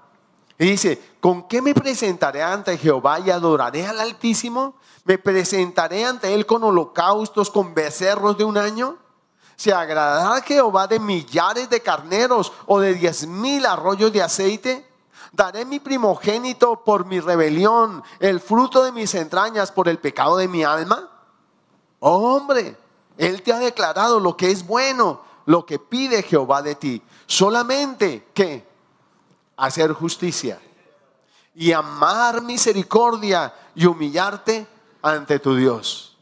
Y 0.59 0.67
dice, 0.67 1.17
¿con 1.21 1.49
qué 1.49 1.61
me 1.61 1.75
presentaré 1.75 2.43
ante 2.43 2.79
Jehová 2.79 3.19
y 3.19 3.31
adoraré 3.31 3.87
al 3.87 4.01
Altísimo? 4.01 4.77
¿Me 5.05 5.19
presentaré 5.19 6.05
ante 6.05 6.33
Él 6.33 6.47
con 6.47 6.63
holocaustos, 6.63 7.51
con 7.51 7.75
becerros 7.75 8.39
de 8.39 8.45
un 8.45 8.57
año? 8.57 8.97
¿Se 9.57 9.73
agradará 9.73 10.41
Jehová 10.43 10.87
de 10.87 10.99
millares 10.99 11.69
de 11.71 11.81
carneros 11.81 12.53
o 12.67 12.81
de 12.81 12.95
diez 12.95 13.27
mil 13.27 13.67
arroyos 13.67 14.13
de 14.13 14.23
aceite? 14.23 14.89
¿Daré 15.33 15.65
mi 15.65 15.81
primogénito 15.81 16.85
por 16.85 17.05
mi 17.05 17.19
rebelión, 17.19 18.03
el 18.21 18.39
fruto 18.39 18.85
de 18.85 18.93
mis 18.93 19.15
entrañas 19.15 19.73
por 19.73 19.89
el 19.89 19.99
pecado 19.99 20.37
de 20.37 20.47
mi 20.47 20.63
alma? 20.63 21.11
Hombre, 21.99 22.77
Él 23.19 23.43
te 23.43 23.53
ha 23.53 23.59
declarado 23.59 24.21
lo 24.21 24.37
que 24.37 24.53
es 24.53 24.65
bueno, 24.65 25.23
lo 25.47 25.67
que 25.67 25.81
pide 25.81 26.23
Jehová 26.23 26.63
de 26.63 26.77
ti. 26.77 27.03
Solamente 27.27 28.29
que 28.33 28.74
hacer 29.57 29.93
justicia 29.93 30.61
y 31.55 31.73
amar 31.73 32.43
misericordia 32.43 33.55
y 33.75 33.87
humillarte 33.87 34.67
ante 35.03 35.39
tu 35.39 35.55
Dios. 35.55 36.17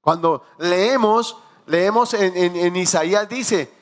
Cuando 0.00 0.44
leemos 0.58 1.36
leemos 1.66 2.14
en, 2.14 2.76
Isaías, 2.76 3.28
dice, 3.28 3.72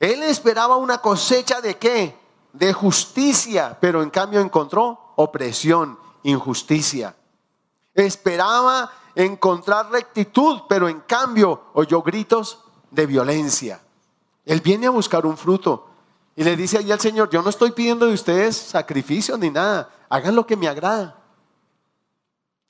él 0.00 0.22
esperaba 0.22 0.76
una 0.76 0.98
cosecha 0.98 1.60
de 1.60 1.76
qué? 1.78 2.18
De 2.52 2.72
justicia, 2.72 3.76
pero 3.80 4.02
en 4.02 4.10
cambio 4.10 4.40
encontró 4.40 5.12
opresión, 5.16 5.98
injusticia. 6.22 7.14
Esperaba 7.94 8.90
encontrar 9.14 9.90
rectitud, 9.90 10.62
pero 10.68 10.88
en 10.88 11.00
cambio 11.00 11.66
oyó 11.74 12.02
gritos 12.02 12.58
de 12.90 13.06
violencia. 13.06 13.80
Él 14.44 14.60
viene 14.60 14.86
a 14.86 14.90
buscar 14.90 15.24
un 15.26 15.36
fruto 15.36 15.88
y 16.34 16.44
le 16.44 16.56
dice 16.56 16.78
ahí 16.78 16.90
al 16.90 17.00
Señor, 17.00 17.30
yo 17.30 17.42
no 17.42 17.50
estoy 17.50 17.72
pidiendo 17.72 18.06
de 18.06 18.14
ustedes 18.14 18.56
sacrificio 18.56 19.36
ni 19.36 19.50
nada, 19.50 19.90
hagan 20.08 20.34
lo 20.34 20.46
que 20.46 20.56
me 20.56 20.68
agrada. 20.68 21.18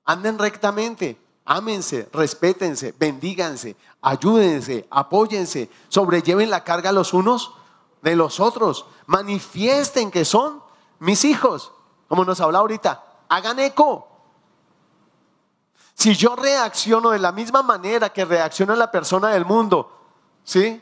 Anden 0.05 0.39
rectamente, 0.39 1.19
Ámense, 1.45 2.09
respétense, 2.13 2.95
bendíganse, 2.97 3.77
ayúdense, 4.01 4.87
apóyense, 4.91 5.69
sobrelleven 5.89 6.51
la 6.51 6.63
carga 6.63 6.93
los 6.93 7.13
unos 7.13 7.53
de 8.01 8.15
los 8.15 8.39
otros, 8.39 8.87
manifiesten 9.07 10.11
que 10.11 10.25
son 10.25 10.63
mis 11.01 11.25
hijos, 11.25 11.73
como 12.07 12.25
nos 12.25 12.41
habla 12.41 12.61
ahorita, 12.61 13.05
hagan 13.29 13.59
eco. 13.59 14.09
Si 15.95 16.15
yo 16.15 16.37
reacciono 16.37 17.11
de 17.11 17.19
la 17.19 17.33
misma 17.33 17.63
manera 17.63 18.13
que 18.13 18.25
reacciona 18.25 18.77
la 18.77 18.91
persona 18.91 19.31
del 19.31 19.45
mundo, 19.45 19.91
¿sí? 20.45 20.81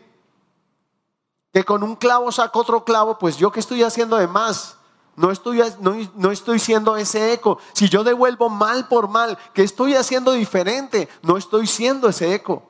Que 1.53 1.65
con 1.65 1.83
un 1.83 1.97
clavo 1.97 2.31
saco 2.31 2.61
otro 2.61 2.85
clavo, 2.85 3.19
pues 3.19 3.37
yo 3.37 3.51
qué 3.51 3.61
estoy 3.61 3.83
haciendo 3.83 4.17
de 4.17 4.27
más? 4.27 4.77
No 5.17 5.31
estoy, 5.31 5.61
no, 5.81 6.31
estoy 6.31 6.59
siendo 6.59 6.97
ese 6.97 7.33
eco. 7.33 7.59
Si 7.73 7.89
yo 7.89 8.05
devuelvo 8.05 8.49
mal 8.49 8.89
por 8.89 9.09
mal, 9.09 9.37
que 9.53 9.63
estoy 9.63 9.95
haciendo 9.95 10.33
diferente? 10.33 11.09
No 11.23 11.37
estoy 11.37 11.67
siendo 11.67 12.09
ese 12.09 12.35
eco. 12.35 12.63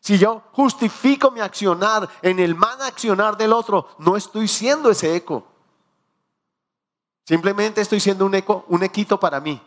Si 0.00 0.18
yo 0.18 0.42
justifico 0.52 1.30
mi 1.30 1.40
accionar 1.40 2.08
en 2.22 2.40
el 2.40 2.54
mal 2.54 2.80
accionar 2.82 3.36
del 3.36 3.52
otro, 3.52 3.86
no 3.98 4.16
estoy 4.16 4.48
siendo 4.48 4.90
ese 4.90 5.14
eco. 5.14 5.44
Simplemente 7.26 7.82
estoy 7.82 8.00
siendo 8.00 8.24
un 8.24 8.34
eco, 8.34 8.64
un 8.68 8.82
equito 8.82 9.20
para 9.20 9.38
mí. 9.40 9.62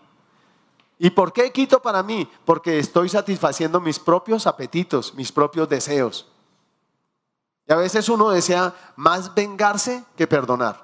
¿Y 0.98 1.12
por 1.12 1.32
qué 1.32 1.46
equito 1.46 1.82
para 1.82 2.02
mí? 2.02 2.30
Porque 2.44 2.80
estoy 2.80 3.10
satisfaciendo 3.10 3.80
mis 3.80 4.00
propios 4.00 4.48
apetitos, 4.48 5.14
mis 5.14 5.32
propios 5.32 5.70
deseos. 5.70 6.33
Y 7.68 7.74
a 7.74 7.78
veces 7.78 8.10
uno 8.10 8.30
desea 8.30 8.74
más 8.96 9.34
vengarse 9.34 10.04
que 10.16 10.28
perdonar. 10.28 10.82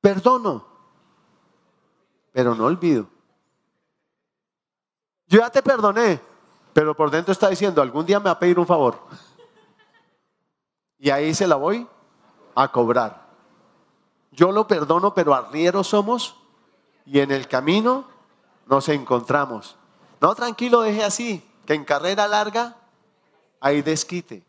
Perdono, 0.00 0.66
pero 2.32 2.54
no 2.54 2.66
olvido. 2.66 3.08
Yo 5.26 5.40
ya 5.40 5.50
te 5.50 5.62
perdoné, 5.62 6.20
pero 6.72 6.94
por 6.94 7.10
dentro 7.10 7.32
está 7.32 7.48
diciendo, 7.48 7.82
algún 7.82 8.06
día 8.06 8.20
me 8.20 8.26
va 8.26 8.32
a 8.32 8.38
pedir 8.38 8.58
un 8.58 8.66
favor. 8.66 9.00
Y 10.98 11.10
ahí 11.10 11.34
se 11.34 11.46
la 11.46 11.56
voy 11.56 11.86
a 12.54 12.70
cobrar. 12.70 13.26
Yo 14.30 14.52
lo 14.52 14.68
perdono, 14.68 15.14
pero 15.14 15.34
arrieros 15.34 15.88
somos 15.88 16.36
y 17.04 17.20
en 17.20 17.30
el 17.30 17.48
camino 17.48 18.06
nos 18.66 18.88
encontramos. 18.88 19.76
No, 20.20 20.34
tranquilo, 20.34 20.82
deje 20.82 21.02
así, 21.02 21.50
que 21.66 21.74
en 21.74 21.84
carrera 21.84 22.28
larga 22.28 22.76
hay 23.60 23.82
desquite. 23.82 24.45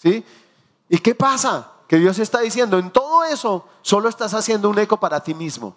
¿Sí? 0.00 0.24
¿Y 0.88 0.98
qué 0.98 1.14
pasa? 1.14 1.72
Que 1.86 1.98
Dios 1.98 2.18
está 2.18 2.40
diciendo, 2.40 2.78
en 2.78 2.90
todo 2.90 3.22
eso 3.24 3.66
solo 3.82 4.08
estás 4.08 4.32
haciendo 4.32 4.70
un 4.70 4.78
eco 4.78 4.96
para 4.96 5.22
ti 5.22 5.34
mismo. 5.34 5.76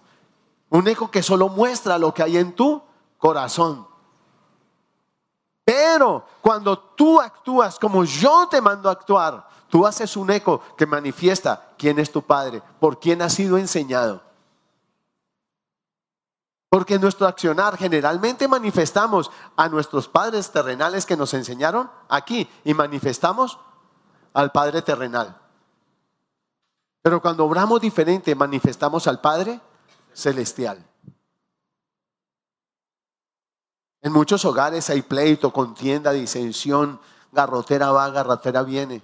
Un 0.69 0.87
eco 0.87 1.11
que 1.11 1.21
solo 1.21 1.49
muestra 1.49 1.97
lo 1.97 2.13
que 2.13 2.23
hay 2.23 2.37
en 2.37 2.53
tu 2.53 2.81
corazón. 3.17 3.85
Pero 5.65 6.25
cuando 6.39 6.79
tú 6.79 7.19
actúas 7.19 7.77
como 7.77 8.05
yo 8.05 8.47
te 8.47 8.61
mando 8.61 8.87
a 8.87 8.93
actuar, 8.93 9.45
tú 9.67 9.85
haces 9.85 10.15
un 10.15 10.31
eco 10.31 10.61
que 10.77 10.85
manifiesta 10.85 11.73
quién 11.77 11.99
es 11.99 12.09
tu 12.09 12.21
Padre, 12.21 12.61
por 12.79 12.99
quién 13.01 13.21
has 13.21 13.33
sido 13.33 13.57
enseñado. 13.57 14.21
Porque 16.69 16.95
en 16.95 17.01
nuestro 17.01 17.27
accionar 17.27 17.77
generalmente 17.77 18.47
manifestamos 18.47 19.29
a 19.57 19.67
nuestros 19.67 20.07
padres 20.07 20.49
terrenales 20.49 21.05
que 21.05 21.17
nos 21.17 21.33
enseñaron 21.33 21.91
aquí 22.09 22.49
y 22.63 22.73
manifestamos 22.73 23.59
al 24.33 24.51
Padre 24.51 24.81
terrenal. 24.81 25.37
Pero 27.01 27.21
cuando 27.21 27.45
obramos 27.45 27.81
diferente, 27.81 28.33
manifestamos 28.35 29.07
al 29.07 29.19
Padre 29.21 29.59
celestial. 30.13 30.83
En 34.01 34.11
muchos 34.11 34.43
hogares 34.45 34.89
hay 34.89 35.01
pleito, 35.01 35.51
contienda, 35.51 36.11
disensión, 36.11 36.99
garrotera 37.31 37.91
va, 37.91 38.09
garrotera 38.09 38.63
viene. 38.63 39.01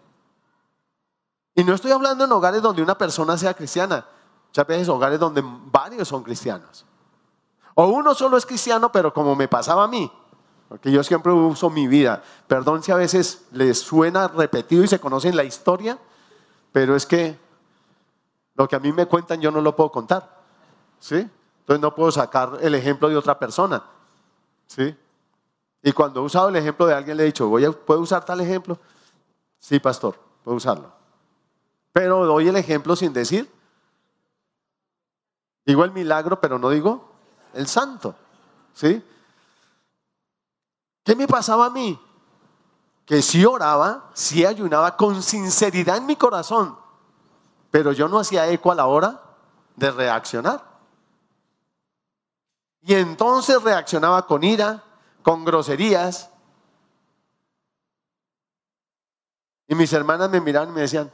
Y 1.56 1.64
no 1.64 1.74
estoy 1.74 1.92
hablando 1.92 2.26
en 2.26 2.32
hogares 2.32 2.62
donde 2.62 2.82
una 2.82 2.98
persona 2.98 3.38
sea 3.38 3.54
cristiana, 3.54 4.06
muchas 4.48 4.68
veces 4.68 4.90
hogares 4.90 5.20
donde 5.20 5.42
varios 5.44 6.08
son 6.08 6.24
cristianos. 6.24 6.86
O 7.76 7.88
uno 7.88 8.14
solo 8.14 8.38
es 8.38 8.46
cristiano, 8.46 8.92
pero 8.92 9.14
como 9.14 9.36
me 9.36 9.48
pasaba 9.48 9.86
a 9.86 9.88
mí, 9.88 10.12
porque 10.70 10.92
yo 10.92 11.04
siempre 11.04 11.32
uso 11.32 11.72
mi 11.72 11.88
vida. 11.88 12.24
Perdón 12.48 12.84
si 12.84 12.92
a 12.92 12.96
veces 12.96 13.48
les 13.52 13.80
suena 13.80 14.28
repetido 14.28 14.84
y 14.84 14.88
se 14.88 15.00
conocen 15.00 15.36
la 15.36 15.44
historia, 15.44 15.98
pero 16.72 16.96
es 16.96 17.08
que 17.08 17.38
lo 18.54 18.68
que 18.68 18.76
a 18.76 18.80
mí 18.80 18.94
me 18.94 19.08
cuentan 19.08 19.42
yo 19.42 19.50
no 19.50 19.62
lo 19.62 19.76
puedo 19.76 19.92
contar. 19.92 20.38
¿Sí? 21.00 21.28
Entonces 21.62 21.82
no 21.82 21.96
puedo 21.96 22.12
sacar 22.12 22.60
el 22.62 22.76
ejemplo 22.76 23.10
de 23.10 23.18
otra 23.18 23.40
persona. 23.40 23.84
¿Sí? 24.68 24.96
Y 25.82 25.92
cuando 25.92 26.22
he 26.22 26.24
usado 26.24 26.50
el 26.50 26.56
ejemplo 26.56 26.86
de 26.86 26.94
alguien 26.94 27.18
le 27.18 27.24
he 27.24 27.26
dicho, 27.26 27.48
¿Voy 27.48 27.66
a, 27.66 27.72
¿puedo 27.72 28.02
usar 28.02 28.24
tal 28.24 28.40
ejemplo? 28.40 28.78
Sí, 29.58 29.80
pastor, 29.80 30.20
puedo 30.44 30.58
usarlo. 30.58 30.92
Pero 31.92 32.26
doy 32.28 32.48
el 32.48 32.56
ejemplo 32.56 32.96
sin 32.96 33.12
decir. 33.12 33.52
Digo 35.66 35.84
el 35.84 35.92
milagro, 35.92 36.40
pero 36.40 36.60
no 36.60 36.70
digo 36.70 37.10
el 37.56 37.66
santo. 37.66 38.14
¿Sí? 38.76 39.04
¿Qué 41.10 41.16
me 41.16 41.28
pasaba 41.28 41.66
a 41.66 41.70
mí? 41.72 42.00
Que 43.04 43.24
si 43.24 43.44
oraba, 43.44 44.12
si 44.14 44.46
ayunaba 44.46 44.96
con 44.96 45.24
sinceridad 45.24 45.98
en 45.98 46.06
mi 46.06 46.16
corazón, 46.16 46.78
pero 47.72 47.94
yo 47.94 48.08
no 48.08 48.20
hacía 48.20 48.48
eco 48.48 48.72
a 48.72 48.76
la 48.76 48.86
hora 48.86 49.20
de 49.76 49.90
reaccionar. 49.90 50.64
Y 52.82 52.94
entonces 52.94 53.60
reaccionaba 53.64 54.28
con 54.28 54.44
ira, 54.44 54.84
con 55.24 55.44
groserías. 55.44 56.30
Y 59.68 59.74
mis 59.74 59.92
hermanas 59.92 60.30
me 60.30 60.40
miraban 60.40 60.70
y 60.70 60.74
me 60.74 60.82
decían, 60.82 61.12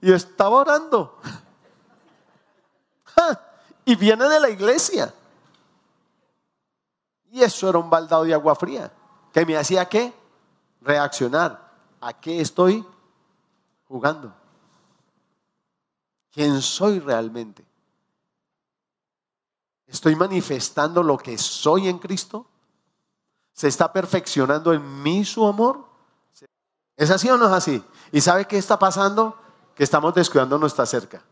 y 0.00 0.10
estaba 0.14 0.56
orando 0.56 1.18
y 3.84 3.94
viene 3.96 4.26
de 4.30 4.40
la 4.40 4.48
iglesia. 4.48 5.12
Y 7.30 7.42
eso 7.42 7.68
era 7.68 7.78
un 7.78 7.88
baldado 7.88 8.24
de 8.24 8.34
agua 8.34 8.54
fría, 8.54 8.92
que 9.32 9.46
me 9.46 9.56
hacía 9.56 9.88
qué? 9.88 10.12
Reaccionar. 10.80 11.70
¿A 12.00 12.12
qué 12.12 12.40
estoy 12.40 12.84
jugando? 13.86 14.34
¿Quién 16.32 16.60
soy 16.60 16.98
realmente? 16.98 17.64
¿Estoy 19.86 20.16
manifestando 20.16 21.02
lo 21.02 21.18
que 21.18 21.36
soy 21.36 21.88
en 21.88 21.98
Cristo? 21.98 22.46
¿Se 23.52 23.68
está 23.68 23.92
perfeccionando 23.92 24.72
en 24.72 25.02
mí 25.02 25.24
su 25.24 25.46
amor? 25.46 25.84
¿Es 26.96 27.10
así 27.10 27.28
o 27.28 27.36
no 27.36 27.46
es 27.46 27.52
así? 27.52 27.84
¿Y 28.12 28.20
sabe 28.20 28.46
qué 28.46 28.58
está 28.58 28.78
pasando? 28.78 29.36
Que 29.74 29.84
estamos 29.84 30.14
descuidando 30.14 30.58
nuestra 30.58 30.86
cerca. 30.86 31.22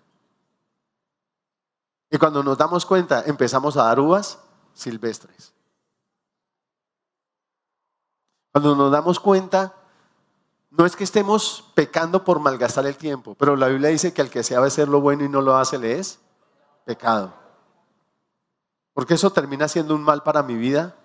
Y 2.11 2.19
cuando 2.19 2.43
nos 2.43 2.57
damos 2.57 2.87
cuenta, 2.87 3.23
empezamos 3.27 3.77
a 3.77 3.85
dar 3.85 4.01
uvas 4.01 4.39
silvestres. 4.75 5.53
Cuando 8.59 8.75
nos 8.75 8.91
damos 8.91 9.21
cuenta, 9.21 9.73
no 10.71 10.85
es 10.85 10.97
que 10.97 11.05
estemos 11.05 11.71
pecando 11.77 12.25
por 12.25 12.41
malgastar 12.41 12.87
el 12.87 12.97
tiempo, 12.97 13.37
pero 13.37 13.55
la 13.55 13.69
Biblia 13.69 13.91
dice 13.91 14.13
que 14.13 14.21
al 14.21 14.31
que 14.31 14.43
sabe 14.43 14.67
hacer 14.67 14.89
lo 14.89 15.01
bueno 15.01 15.25
y 15.25 15.29
no 15.29 15.43
lo 15.43 15.55
hace 15.55 15.79
le 15.79 15.97
es 15.97 16.19
pecado. 16.85 17.33
Porque 18.95 19.15
eso 19.15 19.31
termina 19.31 19.69
siendo 19.69 19.95
un 19.95 20.03
mal 20.03 20.25
para 20.25 20.43
mi 20.43 20.57
vida, 20.57 20.97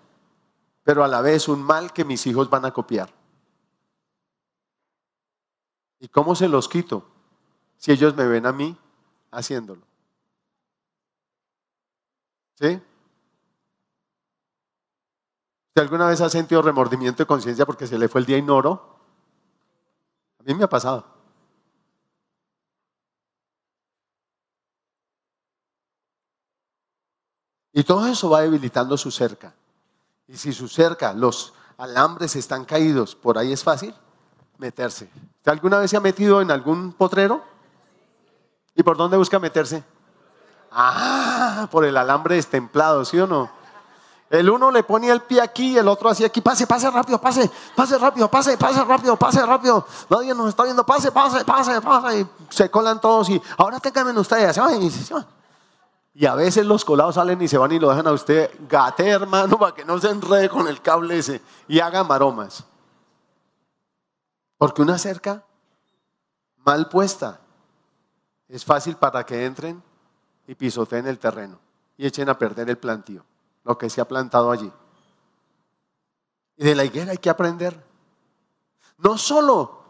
pero 0.82 1.04
a 1.04 1.06
la 1.06 1.20
vez 1.20 1.46
un 1.46 1.62
mal 1.62 1.92
que 1.92 2.04
mis 2.04 2.26
hijos 2.26 2.50
van 2.50 2.64
a 2.64 2.72
copiar. 2.72 3.14
¿Y 6.00 6.08
cómo 6.08 6.34
se 6.34 6.48
los 6.48 6.68
quito 6.68 7.06
si 7.76 7.92
ellos 7.92 8.16
me 8.16 8.26
ven 8.26 8.46
a 8.46 8.52
mí 8.52 8.76
haciéndolo? 9.30 9.82
¿Sí? 12.56 12.82
¿Usted 15.74 15.82
alguna 15.82 16.06
vez 16.06 16.20
ha 16.20 16.30
sentido 16.30 16.62
remordimiento 16.62 17.24
de 17.24 17.26
conciencia 17.26 17.66
porque 17.66 17.88
se 17.88 17.98
le 17.98 18.06
fue 18.06 18.20
el 18.20 18.26
día 18.28 18.38
y 18.38 18.42
no 18.42 18.60
A 18.60 20.42
mí 20.44 20.54
me 20.54 20.62
ha 20.62 20.68
pasado. 20.68 21.04
Y 27.72 27.82
todo 27.82 28.06
eso 28.06 28.30
va 28.30 28.42
debilitando 28.42 28.96
su 28.96 29.10
cerca. 29.10 29.52
Y 30.28 30.36
si 30.36 30.52
su 30.52 30.68
cerca, 30.68 31.12
los 31.12 31.54
alambres 31.76 32.36
están 32.36 32.64
caídos, 32.64 33.16
por 33.16 33.36
ahí 33.36 33.52
es 33.52 33.64
fácil 33.64 33.92
meterse. 34.58 35.10
¿Usted 35.38 35.50
alguna 35.50 35.78
vez 35.78 35.90
se 35.90 35.96
ha 35.96 36.00
metido 36.00 36.40
en 36.40 36.52
algún 36.52 36.92
potrero? 36.92 37.42
¿Y 38.76 38.84
por 38.84 38.96
dónde 38.96 39.16
busca 39.16 39.40
meterse? 39.40 39.82
Ah, 40.70 41.66
por 41.72 41.84
el 41.84 41.96
alambre 41.96 42.36
destemplado, 42.36 43.04
¿sí 43.04 43.18
o 43.18 43.26
no? 43.26 43.63
El 44.34 44.50
uno 44.50 44.70
le 44.70 44.82
ponía 44.82 45.12
el 45.12 45.22
pie 45.22 45.40
aquí, 45.40 45.76
el 45.78 45.86
otro 45.88 46.10
hacía 46.10 46.26
aquí, 46.26 46.40
pase, 46.40 46.66
pase 46.66 46.90
rápido, 46.90 47.20
pase, 47.20 47.50
pase 47.74 47.98
rápido, 47.98 48.28
pase, 48.28 48.56
pase 48.56 48.84
rápido, 48.84 49.16
pase 49.16 49.44
rápido. 49.44 49.86
Nadie 50.10 50.34
nos 50.34 50.48
está 50.48 50.64
viendo, 50.64 50.84
pase, 50.84 51.12
pase, 51.12 51.44
pase, 51.44 51.80
pase. 51.80 52.20
Y 52.20 52.28
se 52.50 52.70
colan 52.70 53.00
todos 53.00 53.28
y 53.30 53.40
ahora 53.58 53.80
tengan 53.80 54.16
ustedes. 54.18 54.60
Y 56.14 56.26
a 56.26 56.34
veces 56.34 56.64
los 56.64 56.84
colados 56.84 57.16
salen 57.16 57.42
y 57.42 57.48
se 57.48 57.58
van 57.58 57.72
y 57.72 57.78
lo 57.78 57.90
dejan 57.90 58.06
a 58.06 58.12
usted 58.12 58.50
gate, 58.68 59.08
hermano, 59.08 59.58
para 59.58 59.74
que 59.74 59.84
no 59.84 59.98
se 59.98 60.10
enrede 60.10 60.48
con 60.48 60.68
el 60.68 60.80
cable 60.80 61.18
ese 61.18 61.42
y 61.66 61.80
haga 61.80 62.04
maromas. 62.04 62.64
Porque 64.56 64.82
una 64.82 64.96
cerca 64.96 65.44
mal 66.64 66.88
puesta 66.88 67.40
es 68.48 68.64
fácil 68.64 68.96
para 68.96 69.24
que 69.26 69.44
entren 69.44 69.82
y 70.46 70.54
pisoteen 70.54 71.06
el 71.06 71.18
terreno 71.18 71.58
y 71.96 72.06
echen 72.06 72.28
a 72.28 72.38
perder 72.38 72.70
el 72.70 72.78
plantío, 72.78 73.24
lo 73.64 73.76
que 73.76 73.90
se 73.90 74.00
ha 74.00 74.06
plantado 74.06 74.50
allí. 74.50 74.70
Y 76.56 76.64
de 76.64 76.74
la 76.74 76.84
higuera 76.84 77.12
hay 77.12 77.18
que 77.18 77.30
aprender. 77.30 77.84
No 78.98 79.18
solo 79.18 79.82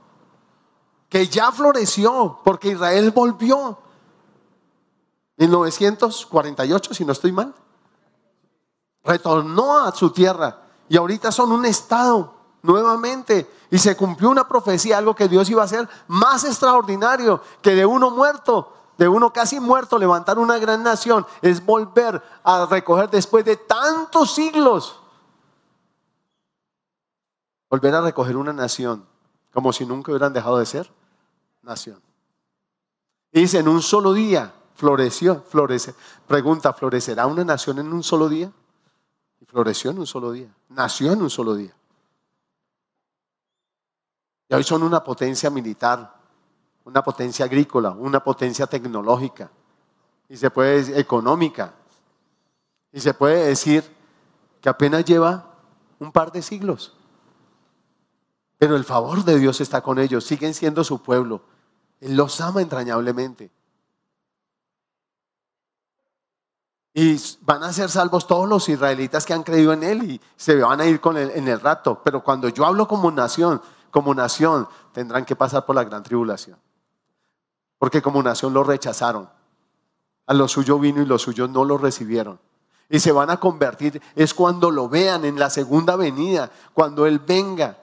que 1.08 1.26
ya 1.28 1.52
floreció, 1.52 2.40
porque 2.42 2.68
Israel 2.68 3.10
volvió 3.10 3.78
en 5.36 5.50
1948, 5.50 6.94
si 6.94 7.04
no 7.04 7.12
estoy 7.12 7.32
mal. 7.32 7.54
Retornó 9.02 9.78
a 9.78 9.94
su 9.94 10.10
tierra 10.10 10.62
y 10.88 10.96
ahorita 10.96 11.30
son 11.30 11.52
un 11.52 11.66
estado 11.66 12.34
nuevamente 12.62 13.50
y 13.70 13.78
se 13.78 13.96
cumplió 13.96 14.30
una 14.30 14.48
profecía, 14.48 14.98
algo 14.98 15.14
que 15.14 15.28
Dios 15.28 15.50
iba 15.50 15.62
a 15.62 15.66
hacer 15.66 15.88
más 16.08 16.44
extraordinario 16.44 17.42
que 17.60 17.74
de 17.74 17.84
uno 17.84 18.10
muerto 18.10 18.72
de 18.96 19.08
uno 19.08 19.32
casi 19.32 19.60
muerto, 19.60 19.98
levantar 19.98 20.38
una 20.38 20.58
gran 20.58 20.82
nación, 20.82 21.26
es 21.42 21.64
volver 21.64 22.22
a 22.42 22.66
recoger 22.66 23.10
después 23.10 23.44
de 23.44 23.56
tantos 23.56 24.34
siglos. 24.34 25.00
Volver 27.68 27.94
a 27.94 28.00
recoger 28.02 28.36
una 28.36 28.52
nación, 28.52 29.04
como 29.52 29.72
si 29.72 29.84
nunca 29.84 30.12
hubieran 30.12 30.32
dejado 30.32 30.58
de 30.58 30.66
ser 30.66 30.90
nación. 31.62 32.00
Y 33.32 33.40
dice, 33.40 33.58
en 33.58 33.68
un 33.68 33.82
solo 33.82 34.12
día 34.12 34.52
floreció, 34.76 35.42
florece. 35.48 35.94
Pregunta, 36.26 36.72
¿florecerá 36.72 37.26
una 37.26 37.44
nación 37.44 37.78
en 37.80 37.92
un 37.92 38.02
solo 38.02 38.28
día? 38.28 38.52
Y 39.40 39.44
floreció 39.44 39.90
en 39.90 39.98
un 39.98 40.06
solo 40.06 40.30
día, 40.30 40.48
nació 40.68 41.12
en 41.12 41.22
un 41.22 41.30
solo 41.30 41.54
día. 41.54 41.74
Y 44.48 44.54
hoy 44.54 44.62
son 44.62 44.82
una 44.82 45.02
potencia 45.02 45.50
militar, 45.50 46.14
una 46.84 47.02
potencia 47.02 47.44
agrícola, 47.44 47.90
una 47.90 48.22
potencia 48.22 48.66
tecnológica. 48.66 49.50
y 50.26 50.36
se 50.38 50.50
puede 50.50 50.76
decir 50.76 50.96
económica, 50.96 51.74
y 52.90 53.00
se 53.00 53.12
puede 53.12 53.46
decir 53.46 53.84
que 54.60 54.68
apenas 54.68 55.04
lleva 55.04 55.50
un 55.98 56.12
par 56.12 56.32
de 56.32 56.40
siglos. 56.40 56.96
Pero 58.56 58.76
el 58.76 58.84
favor 58.84 59.24
de 59.24 59.38
Dios 59.38 59.60
está 59.60 59.82
con 59.82 59.98
ellos, 59.98 60.24
siguen 60.24 60.54
siendo 60.54 60.82
su 60.84 61.02
pueblo. 61.02 61.42
Él 62.00 62.16
los 62.16 62.40
ama 62.40 62.62
entrañablemente. 62.62 63.50
Y 66.94 67.20
van 67.42 67.64
a 67.64 67.72
ser 67.72 67.90
salvos 67.90 68.26
todos 68.26 68.48
los 68.48 68.68
israelitas 68.68 69.26
que 69.26 69.34
han 69.34 69.42
creído 69.42 69.72
en 69.72 69.82
Él 69.82 70.10
y 70.12 70.20
se 70.36 70.54
van 70.54 70.80
a 70.80 70.86
ir 70.86 71.00
con 71.00 71.16
él 71.16 71.32
en 71.34 71.48
el 71.48 71.58
rato. 71.58 72.00
Pero 72.04 72.22
cuando 72.22 72.48
yo 72.48 72.64
hablo 72.64 72.86
como 72.86 73.10
nación, 73.10 73.60
como 73.90 74.14
nación, 74.14 74.68
tendrán 74.92 75.24
que 75.24 75.34
pasar 75.34 75.66
por 75.66 75.74
la 75.74 75.82
gran 75.82 76.04
tribulación. 76.04 76.56
Porque 77.84 78.00
como 78.00 78.22
nación 78.22 78.54
lo 78.54 78.64
rechazaron. 78.64 79.28
A 80.26 80.32
lo 80.32 80.48
suyo 80.48 80.78
vino 80.78 81.02
y 81.02 81.04
los 81.04 81.20
suyos 81.20 81.50
no 81.50 81.66
lo 81.66 81.76
recibieron. 81.76 82.40
Y 82.88 82.98
se 82.98 83.12
van 83.12 83.28
a 83.28 83.38
convertir, 83.38 84.00
es 84.16 84.32
cuando 84.32 84.70
lo 84.70 84.88
vean 84.88 85.26
en 85.26 85.38
la 85.38 85.50
segunda 85.50 85.94
venida, 85.94 86.50
cuando 86.72 87.04
Él 87.04 87.18
venga 87.18 87.76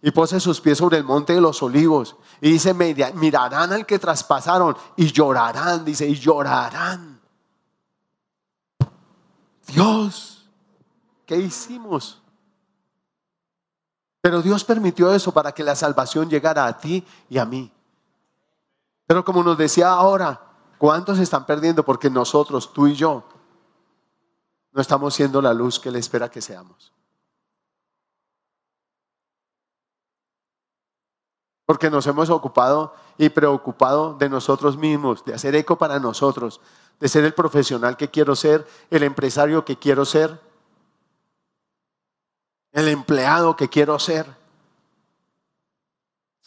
y 0.00 0.12
pose 0.12 0.40
sus 0.40 0.62
pies 0.62 0.78
sobre 0.78 0.96
el 0.96 1.04
monte 1.04 1.34
de 1.34 1.42
los 1.42 1.62
olivos. 1.62 2.16
Y 2.40 2.52
dice, 2.52 2.72
mirarán 2.72 3.70
al 3.70 3.84
que 3.84 3.98
traspasaron 3.98 4.74
y 4.96 5.12
llorarán, 5.12 5.84
dice, 5.84 6.08
y 6.08 6.14
llorarán. 6.14 7.20
Dios, 9.66 10.48
¿qué 11.26 11.36
hicimos? 11.36 12.22
Pero 14.22 14.40
Dios 14.40 14.64
permitió 14.64 15.12
eso 15.12 15.32
para 15.32 15.52
que 15.52 15.62
la 15.62 15.76
salvación 15.76 16.30
llegara 16.30 16.64
a 16.64 16.78
ti 16.78 17.06
y 17.28 17.36
a 17.36 17.44
mí. 17.44 17.70
Pero 19.08 19.24
como 19.24 19.42
nos 19.42 19.56
decía 19.56 19.90
ahora, 19.90 20.38
¿cuántos 20.76 21.18
están 21.18 21.46
perdiendo? 21.46 21.82
Porque 21.82 22.10
nosotros, 22.10 22.74
tú 22.74 22.86
y 22.86 22.94
yo, 22.94 23.24
no 24.70 24.82
estamos 24.82 25.14
siendo 25.14 25.40
la 25.40 25.54
luz 25.54 25.80
que 25.80 25.88
Él 25.88 25.96
espera 25.96 26.30
que 26.30 26.42
seamos. 26.42 26.92
Porque 31.64 31.88
nos 31.88 32.06
hemos 32.06 32.28
ocupado 32.28 32.94
y 33.16 33.30
preocupado 33.30 34.12
de 34.12 34.28
nosotros 34.28 34.76
mismos, 34.76 35.24
de 35.24 35.32
hacer 35.32 35.56
eco 35.56 35.78
para 35.78 35.98
nosotros, 35.98 36.60
de 37.00 37.08
ser 37.08 37.24
el 37.24 37.32
profesional 37.32 37.96
que 37.96 38.10
quiero 38.10 38.36
ser, 38.36 38.68
el 38.90 39.04
empresario 39.04 39.64
que 39.64 39.78
quiero 39.78 40.04
ser, 40.04 40.38
el 42.72 42.88
empleado 42.88 43.56
que 43.56 43.70
quiero 43.70 43.98
ser. 43.98 44.37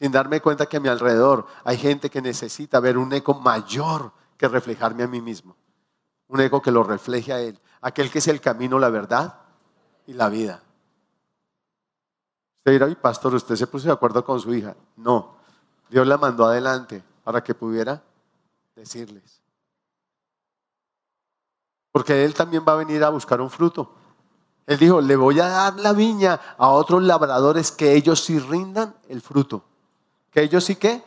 Sin 0.02 0.12
darme 0.12 0.42
cuenta 0.42 0.66
que 0.66 0.78
a 0.78 0.80
mi 0.80 0.90
alrededor 0.90 1.46
hay 1.64 1.78
gente 1.78 2.10
que 2.10 2.24
necesita 2.24 2.80
ver 2.80 2.98
un 2.98 3.14
eco 3.14 3.36
mayor 3.36 4.12
que 4.36 4.48
reflejarme 4.48 5.04
a 5.04 5.08
mí 5.08 5.22
mismo. 5.22 5.56
Un 6.28 6.42
eco 6.42 6.60
que 6.60 6.72
lo 6.72 6.82
refleje 6.82 7.32
a 7.32 7.40
Él. 7.40 7.60
Aquel 7.82 8.10
que 8.10 8.18
es 8.18 8.28
el 8.28 8.42
camino, 8.42 8.80
la 8.80 8.90
verdad 8.90 9.42
y 10.08 10.14
la 10.14 10.28
vida. 10.28 10.64
Usted 12.58 12.72
dirá, 12.72 12.88
mi 12.88 12.96
pastor, 12.96 13.36
usted 13.36 13.56
se 13.56 13.68
puso 13.68 13.86
de 13.86 13.94
acuerdo 13.94 14.26
con 14.26 14.40
su 14.40 14.52
hija. 14.56 14.76
No, 14.96 15.36
Dios 15.88 16.08
la 16.08 16.18
mandó 16.18 16.48
adelante 16.48 17.04
para 17.24 17.44
que 17.44 17.54
pudiera 17.54 18.02
decirles. 18.76 19.40
Porque 21.92 22.26
Él 22.26 22.34
también 22.34 22.66
va 22.68 22.74
a 22.74 22.78
venir 22.78 23.04
a 23.04 23.10
buscar 23.10 23.40
un 23.40 23.52
fruto. 23.52 23.94
Él 24.66 24.80
dijo, 24.80 25.00
le 25.00 25.16
voy 25.16 25.40
a 25.40 25.48
dar 25.48 25.80
la 25.80 25.94
viña 25.94 26.40
a 26.58 26.70
otros 26.70 27.04
labradores 27.04 27.72
que 27.72 27.94
ellos 27.94 28.24
sí 28.24 28.40
rindan 28.40 28.96
el 29.08 29.22
fruto. 29.22 29.66
Que 30.32 30.42
ellos 30.42 30.64
sí 30.64 30.76
que 30.76 31.04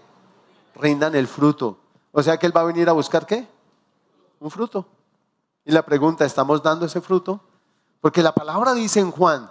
rindan 0.76 1.14
el 1.14 1.26
fruto. 1.26 1.78
O 2.12 2.22
sea 2.22 2.36
que 2.36 2.46
Él 2.46 2.56
va 2.56 2.60
a 2.60 2.64
venir 2.64 2.88
a 2.88 2.92
buscar 2.92 3.26
qué? 3.26 3.48
Un 4.40 4.50
fruto. 4.50 4.86
Y 5.64 5.72
la 5.72 5.84
pregunta, 5.84 6.24
¿estamos 6.24 6.62
dando 6.62 6.86
ese 6.86 7.00
fruto? 7.00 7.40
Porque 8.00 8.22
la 8.22 8.34
palabra 8.34 8.74
dice 8.74 9.00
en 9.00 9.10
Juan, 9.10 9.50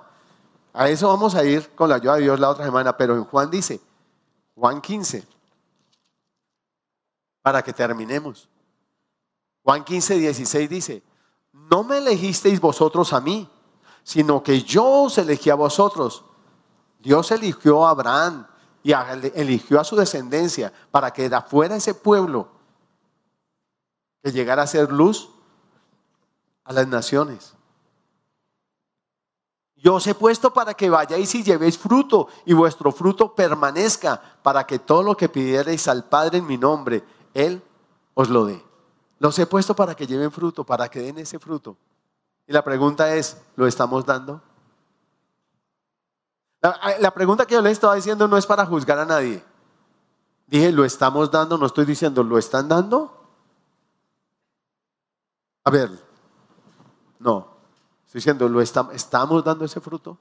a 0.74 0.90
eso 0.90 1.08
vamos 1.08 1.36
a 1.36 1.44
ir 1.44 1.74
con 1.76 1.90
la 1.90 1.96
ayuda 1.96 2.16
de 2.16 2.22
Dios 2.22 2.40
la 2.40 2.50
otra 2.50 2.66
semana, 2.66 2.96
pero 2.96 3.16
en 3.16 3.26
Juan 3.26 3.50
dice, 3.50 3.82
Juan 4.56 4.80
15, 4.80 5.26
para 7.42 7.62
que 7.64 7.74
terminemos. 7.74 8.48
Juan 9.64 9.84
15, 9.84 10.18
16 10.18 10.70
dice, 10.70 11.04
no 11.52 11.84
me 11.84 11.98
elegisteis 11.98 12.60
vosotros 12.60 13.14
a 13.14 13.22
mí, 13.22 13.50
sino 14.04 14.44
que 14.44 14.62
yo 14.62 14.86
os 15.04 15.18
elegí 15.18 15.50
a 15.50 15.56
vosotros. 15.56 16.26
Dios 17.00 17.32
eligió 17.32 17.86
a 17.86 17.92
Abraham 17.92 18.48
y 18.84 18.92
eligió 18.92 19.80
a 19.80 19.84
su 19.84 19.96
descendencia 19.96 20.72
para 20.92 21.12
que 21.12 21.26
era 21.26 21.42
fuera 21.42 21.78
ese 21.78 21.94
pueblo 21.94 22.50
que 24.22 24.32
llegara 24.32 24.64
a 24.64 24.68
ser 24.68 24.92
luz 24.92 25.30
a 26.66 26.74
las 26.74 26.88
naciones. 26.88 27.54
Yo 29.76 29.96
os 29.96 30.08
he 30.08 30.16
puesto 30.16 30.54
para 30.54 30.74
que 30.74 30.90
vayáis 30.90 31.36
y 31.36 31.44
llevéis 31.44 31.78
fruto 31.78 32.28
y 32.46 32.54
vuestro 32.54 32.92
fruto 32.92 33.36
permanezca, 33.36 34.22
para 34.42 34.66
que 34.66 34.80
todo 34.80 35.04
lo 35.04 35.18
que 35.18 35.28
pidierais 35.28 35.88
al 35.90 36.06
Padre 36.06 36.38
en 36.38 36.48
mi 36.48 36.58
nombre, 36.58 37.04
Él 37.34 37.62
os 38.14 38.30
lo 38.30 38.46
dé. 38.46 38.64
Los 39.20 39.38
he 39.40 39.46
puesto 39.46 39.76
para 39.76 39.94
que 39.94 40.08
lleven 40.08 40.32
fruto, 40.32 40.64
para 40.64 40.90
que 40.90 41.02
den 41.02 41.18
ese 41.18 41.38
fruto. 41.38 41.76
Y 42.48 42.54
la 42.54 42.64
pregunta 42.64 43.14
es, 43.16 43.42
¿lo 43.58 43.68
estamos 43.68 44.06
dando? 44.06 44.42
La, 47.00 47.14
pregunta 47.14 47.46
que 47.46 47.56
yo 47.56 47.62
le 47.62 47.72
estaba 47.72 47.96
diciendo 47.96 48.28
no 48.28 48.38
es 48.38 48.46
para 48.46 48.66
juzgar 48.66 48.98
a 48.98 49.06
nadie. 49.06 49.44
Dije, 50.48 50.72
¿lo 50.72 50.86
estamos 50.86 51.30
dando? 51.30 51.58
No 51.58 51.66
estoy 51.66 51.86
diciendo, 51.86 52.24
¿lo 52.24 52.38
están 52.38 52.68
dando? 52.68 53.22
A 55.66 55.70
ver, 55.70 55.92
no. 57.20 57.48
Estoy 58.06 58.20
diciendo, 58.20 58.48
¿lo 58.48 58.62
estamos 58.62 59.44
dando 59.44 59.66
ese 59.66 59.82
fruto? 59.82 60.18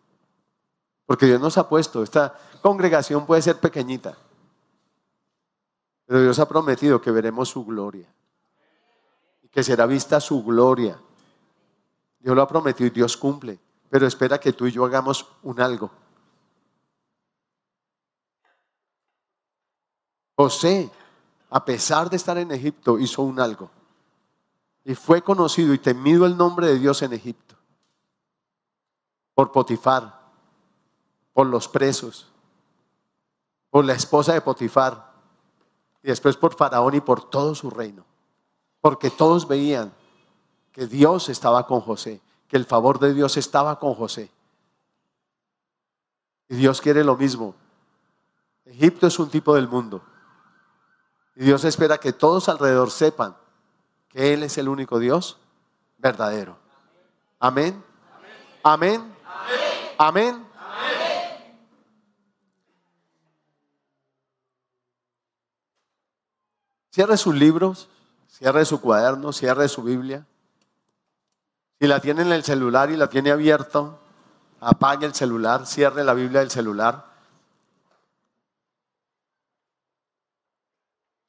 Porque 1.07 1.27
Dios 1.27 1.41
nos 1.41 1.57
ha 1.59 1.69
puesto, 1.69 2.03
esta 2.03 2.35
congregación 2.61 3.25
puede 3.27 3.43
ser 3.43 3.59
pequeñita, 3.59 4.17
pero 6.07 6.23
Dios 6.23 6.39
ha 6.39 6.49
prometido 6.49 7.01
que 7.01 7.11
veremos 7.11 7.49
su 7.49 7.65
gloria 7.65 8.09
que 9.53 9.63
será 9.63 9.87
vista 9.87 10.19
su 10.19 10.43
gloria. 10.43 10.99
Dios 12.19 12.35
lo 12.35 12.43
ha 12.43 12.49
prometido 12.49 12.87
y 12.87 12.91
Dios 12.91 13.17
cumple, 13.17 13.61
pero 13.91 14.07
espera 14.07 14.41
que 14.41 14.53
tú 14.53 14.67
y 14.67 14.73
yo 14.73 14.85
hagamos 14.85 15.29
un 15.43 15.61
algo. 15.61 15.91
José, 20.37 20.91
a 21.51 21.65
pesar 21.65 22.09
de 22.11 22.17
estar 22.17 22.39
en 22.39 22.51
Egipto, 22.51 22.99
hizo 22.99 23.23
un 23.23 23.39
algo. 23.41 23.71
Y 24.85 24.95
fue 24.95 25.23
conocido 25.23 25.75
y 25.75 25.79
temido 25.79 26.27
el 26.27 26.37
nombre 26.37 26.67
de 26.67 26.79
Dios 26.79 27.03
en 27.03 27.13
Egipto. 27.13 27.55
Por 29.35 29.53
Potifar, 29.53 30.21
por 31.33 31.47
los 31.47 31.69
presos, 31.69 32.29
por 33.71 33.85
la 33.85 33.95
esposa 33.95 34.33
de 34.33 34.41
Potifar, 34.41 35.13
y 36.03 36.09
después 36.09 36.37
por 36.37 36.55
Faraón 36.55 36.95
y 36.95 37.01
por 37.01 37.31
todo 37.31 37.55
su 37.55 37.71
reino. 37.71 38.05
Porque 38.81 39.11
todos 39.11 39.47
veían 39.47 39.93
que 40.73 40.87
Dios 40.87 41.29
estaba 41.29 41.67
con 41.67 41.81
José, 41.81 42.21
que 42.49 42.57
el 42.57 42.65
favor 42.65 42.99
de 42.99 43.15
Dios 43.15 43.37
estaba 43.37 43.79
con 43.79 43.95
José. 43.95 44.31
Y 46.49 46.57
Dios 46.57 46.81
quiere 46.81 47.05
lo 47.05 47.17
mismo. 47.17 47.55
Egipto 48.65 49.07
es 49.07 49.19
un 49.19 49.31
tipo 49.31 49.55
del 49.55 49.69
mundo. 49.69 50.03
Y 51.35 51.45
Dios 51.45 51.65
espera 51.65 51.99
que 51.99 52.13
todos 52.13 52.49
alrededor 52.49 52.91
sepan 52.91 53.37
que 54.09 54.35
Él 54.35 54.43
es 54.43 54.59
el 54.59 54.69
único 54.69 54.99
Dios 54.99 55.39
verdadero. 55.99 56.59
Amén. 57.39 57.83
Amén. 58.63 59.15
Amén. 59.99 60.47
Cierre 66.91 67.17
sus 67.17 67.35
libros. 67.35 67.89
Cierre 68.33 68.65
su 68.65 68.81
cuaderno, 68.81 69.31
cierre 69.33 69.69
su 69.69 69.83
Biblia. 69.83 70.27
Si 71.79 71.87
la 71.87 72.01
tiene 72.01 72.23
en 72.23 72.33
el 72.33 72.43
celular 72.43 72.91
y 72.91 72.97
la 72.97 73.09
tiene 73.09 73.31
abierto, 73.31 74.01
apague 74.59 75.05
el 75.05 75.15
celular, 75.15 75.67
cierre 75.67 76.03
la 76.03 76.15
Biblia 76.15 76.41
del 76.41 76.51
celular. 76.51 77.12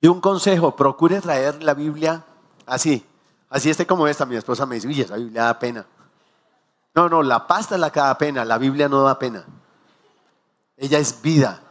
Y 0.04 0.08
un 0.08 0.20
consejo, 0.20 0.76
procure 0.76 1.22
traer 1.22 1.64
la 1.64 1.74
Biblia 1.74 2.26
así, 2.66 3.06
así 3.50 3.70
esté 3.70 3.88
como 3.88 4.06
esta. 4.06 4.26
Mi 4.26 4.36
esposa 4.36 4.66
me 4.66 4.76
dice, 4.76 4.90
oye, 4.90 5.04
esa 5.04 5.16
Biblia 5.16 5.46
da 5.46 5.58
pena. 5.58 5.86
No, 6.94 7.08
no, 7.08 7.24
la 7.24 7.48
pasta 7.48 7.76
es 7.76 7.80
la 7.80 7.90
que 7.90 8.02
da 8.02 8.18
pena, 8.18 8.44
la 8.44 8.58
Biblia 8.58 8.90
no 8.90 9.02
da 9.04 9.18
pena. 9.18 9.46
Ella 10.76 11.00
es 11.00 11.22
vida. 11.22 11.64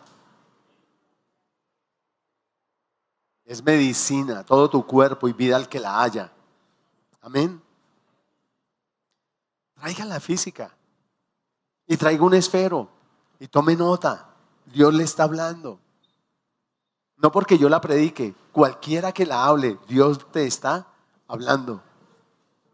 Es 3.45 3.63
medicina, 3.63 4.43
todo 4.45 4.71
tu 4.71 4.87
cuerpo 4.87 5.29
y 5.29 5.35
vida 5.35 5.57
al 5.57 5.69
que 5.69 5.79
la 5.79 6.03
haya. 6.03 6.33
Amén. 7.21 7.61
Traiga 9.75 10.07
la 10.07 10.21
física 10.21 10.75
y 11.87 11.99
traiga 11.99 12.25
un 12.25 12.33
esfero 12.33 12.89
y 13.39 13.47
tome 13.47 13.77
nota. 13.77 14.27
Dios 14.65 14.95
le 14.95 15.05
está 15.05 15.25
hablando. 15.25 15.79
No 17.23 17.31
porque 17.31 17.57
yo 17.57 17.69
la 17.69 17.81
predique, 17.81 18.35
cualquiera 18.51 19.13
que 19.13 19.25
la 19.25 19.45
hable, 19.45 19.79
Dios 19.87 20.19
te 20.33 20.45
está 20.45 20.89
hablando. 21.29 21.81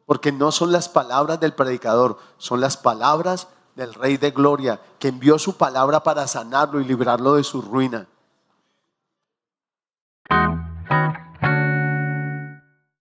Porque 0.07 0.33
no 0.33 0.51
son 0.53 0.73
las 0.73 0.89
palabras 0.89 1.39
del 1.39 1.53
predicador, 1.53 2.19
son 2.39 2.63
las 2.63 2.79
palabras 2.79 3.49
del 3.77 3.93
Rey 3.93 4.17
de 4.17 4.31
Gloria, 4.31 4.81
que 4.99 5.09
envió 5.09 5.39
su 5.39 5.59
palabra 5.59 6.03
para 6.03 6.27
sanarlo 6.27 6.81
y 6.81 6.85
librarlo 6.85 7.35
de 7.35 7.45
su 7.45 7.61
ruina. 7.61 8.09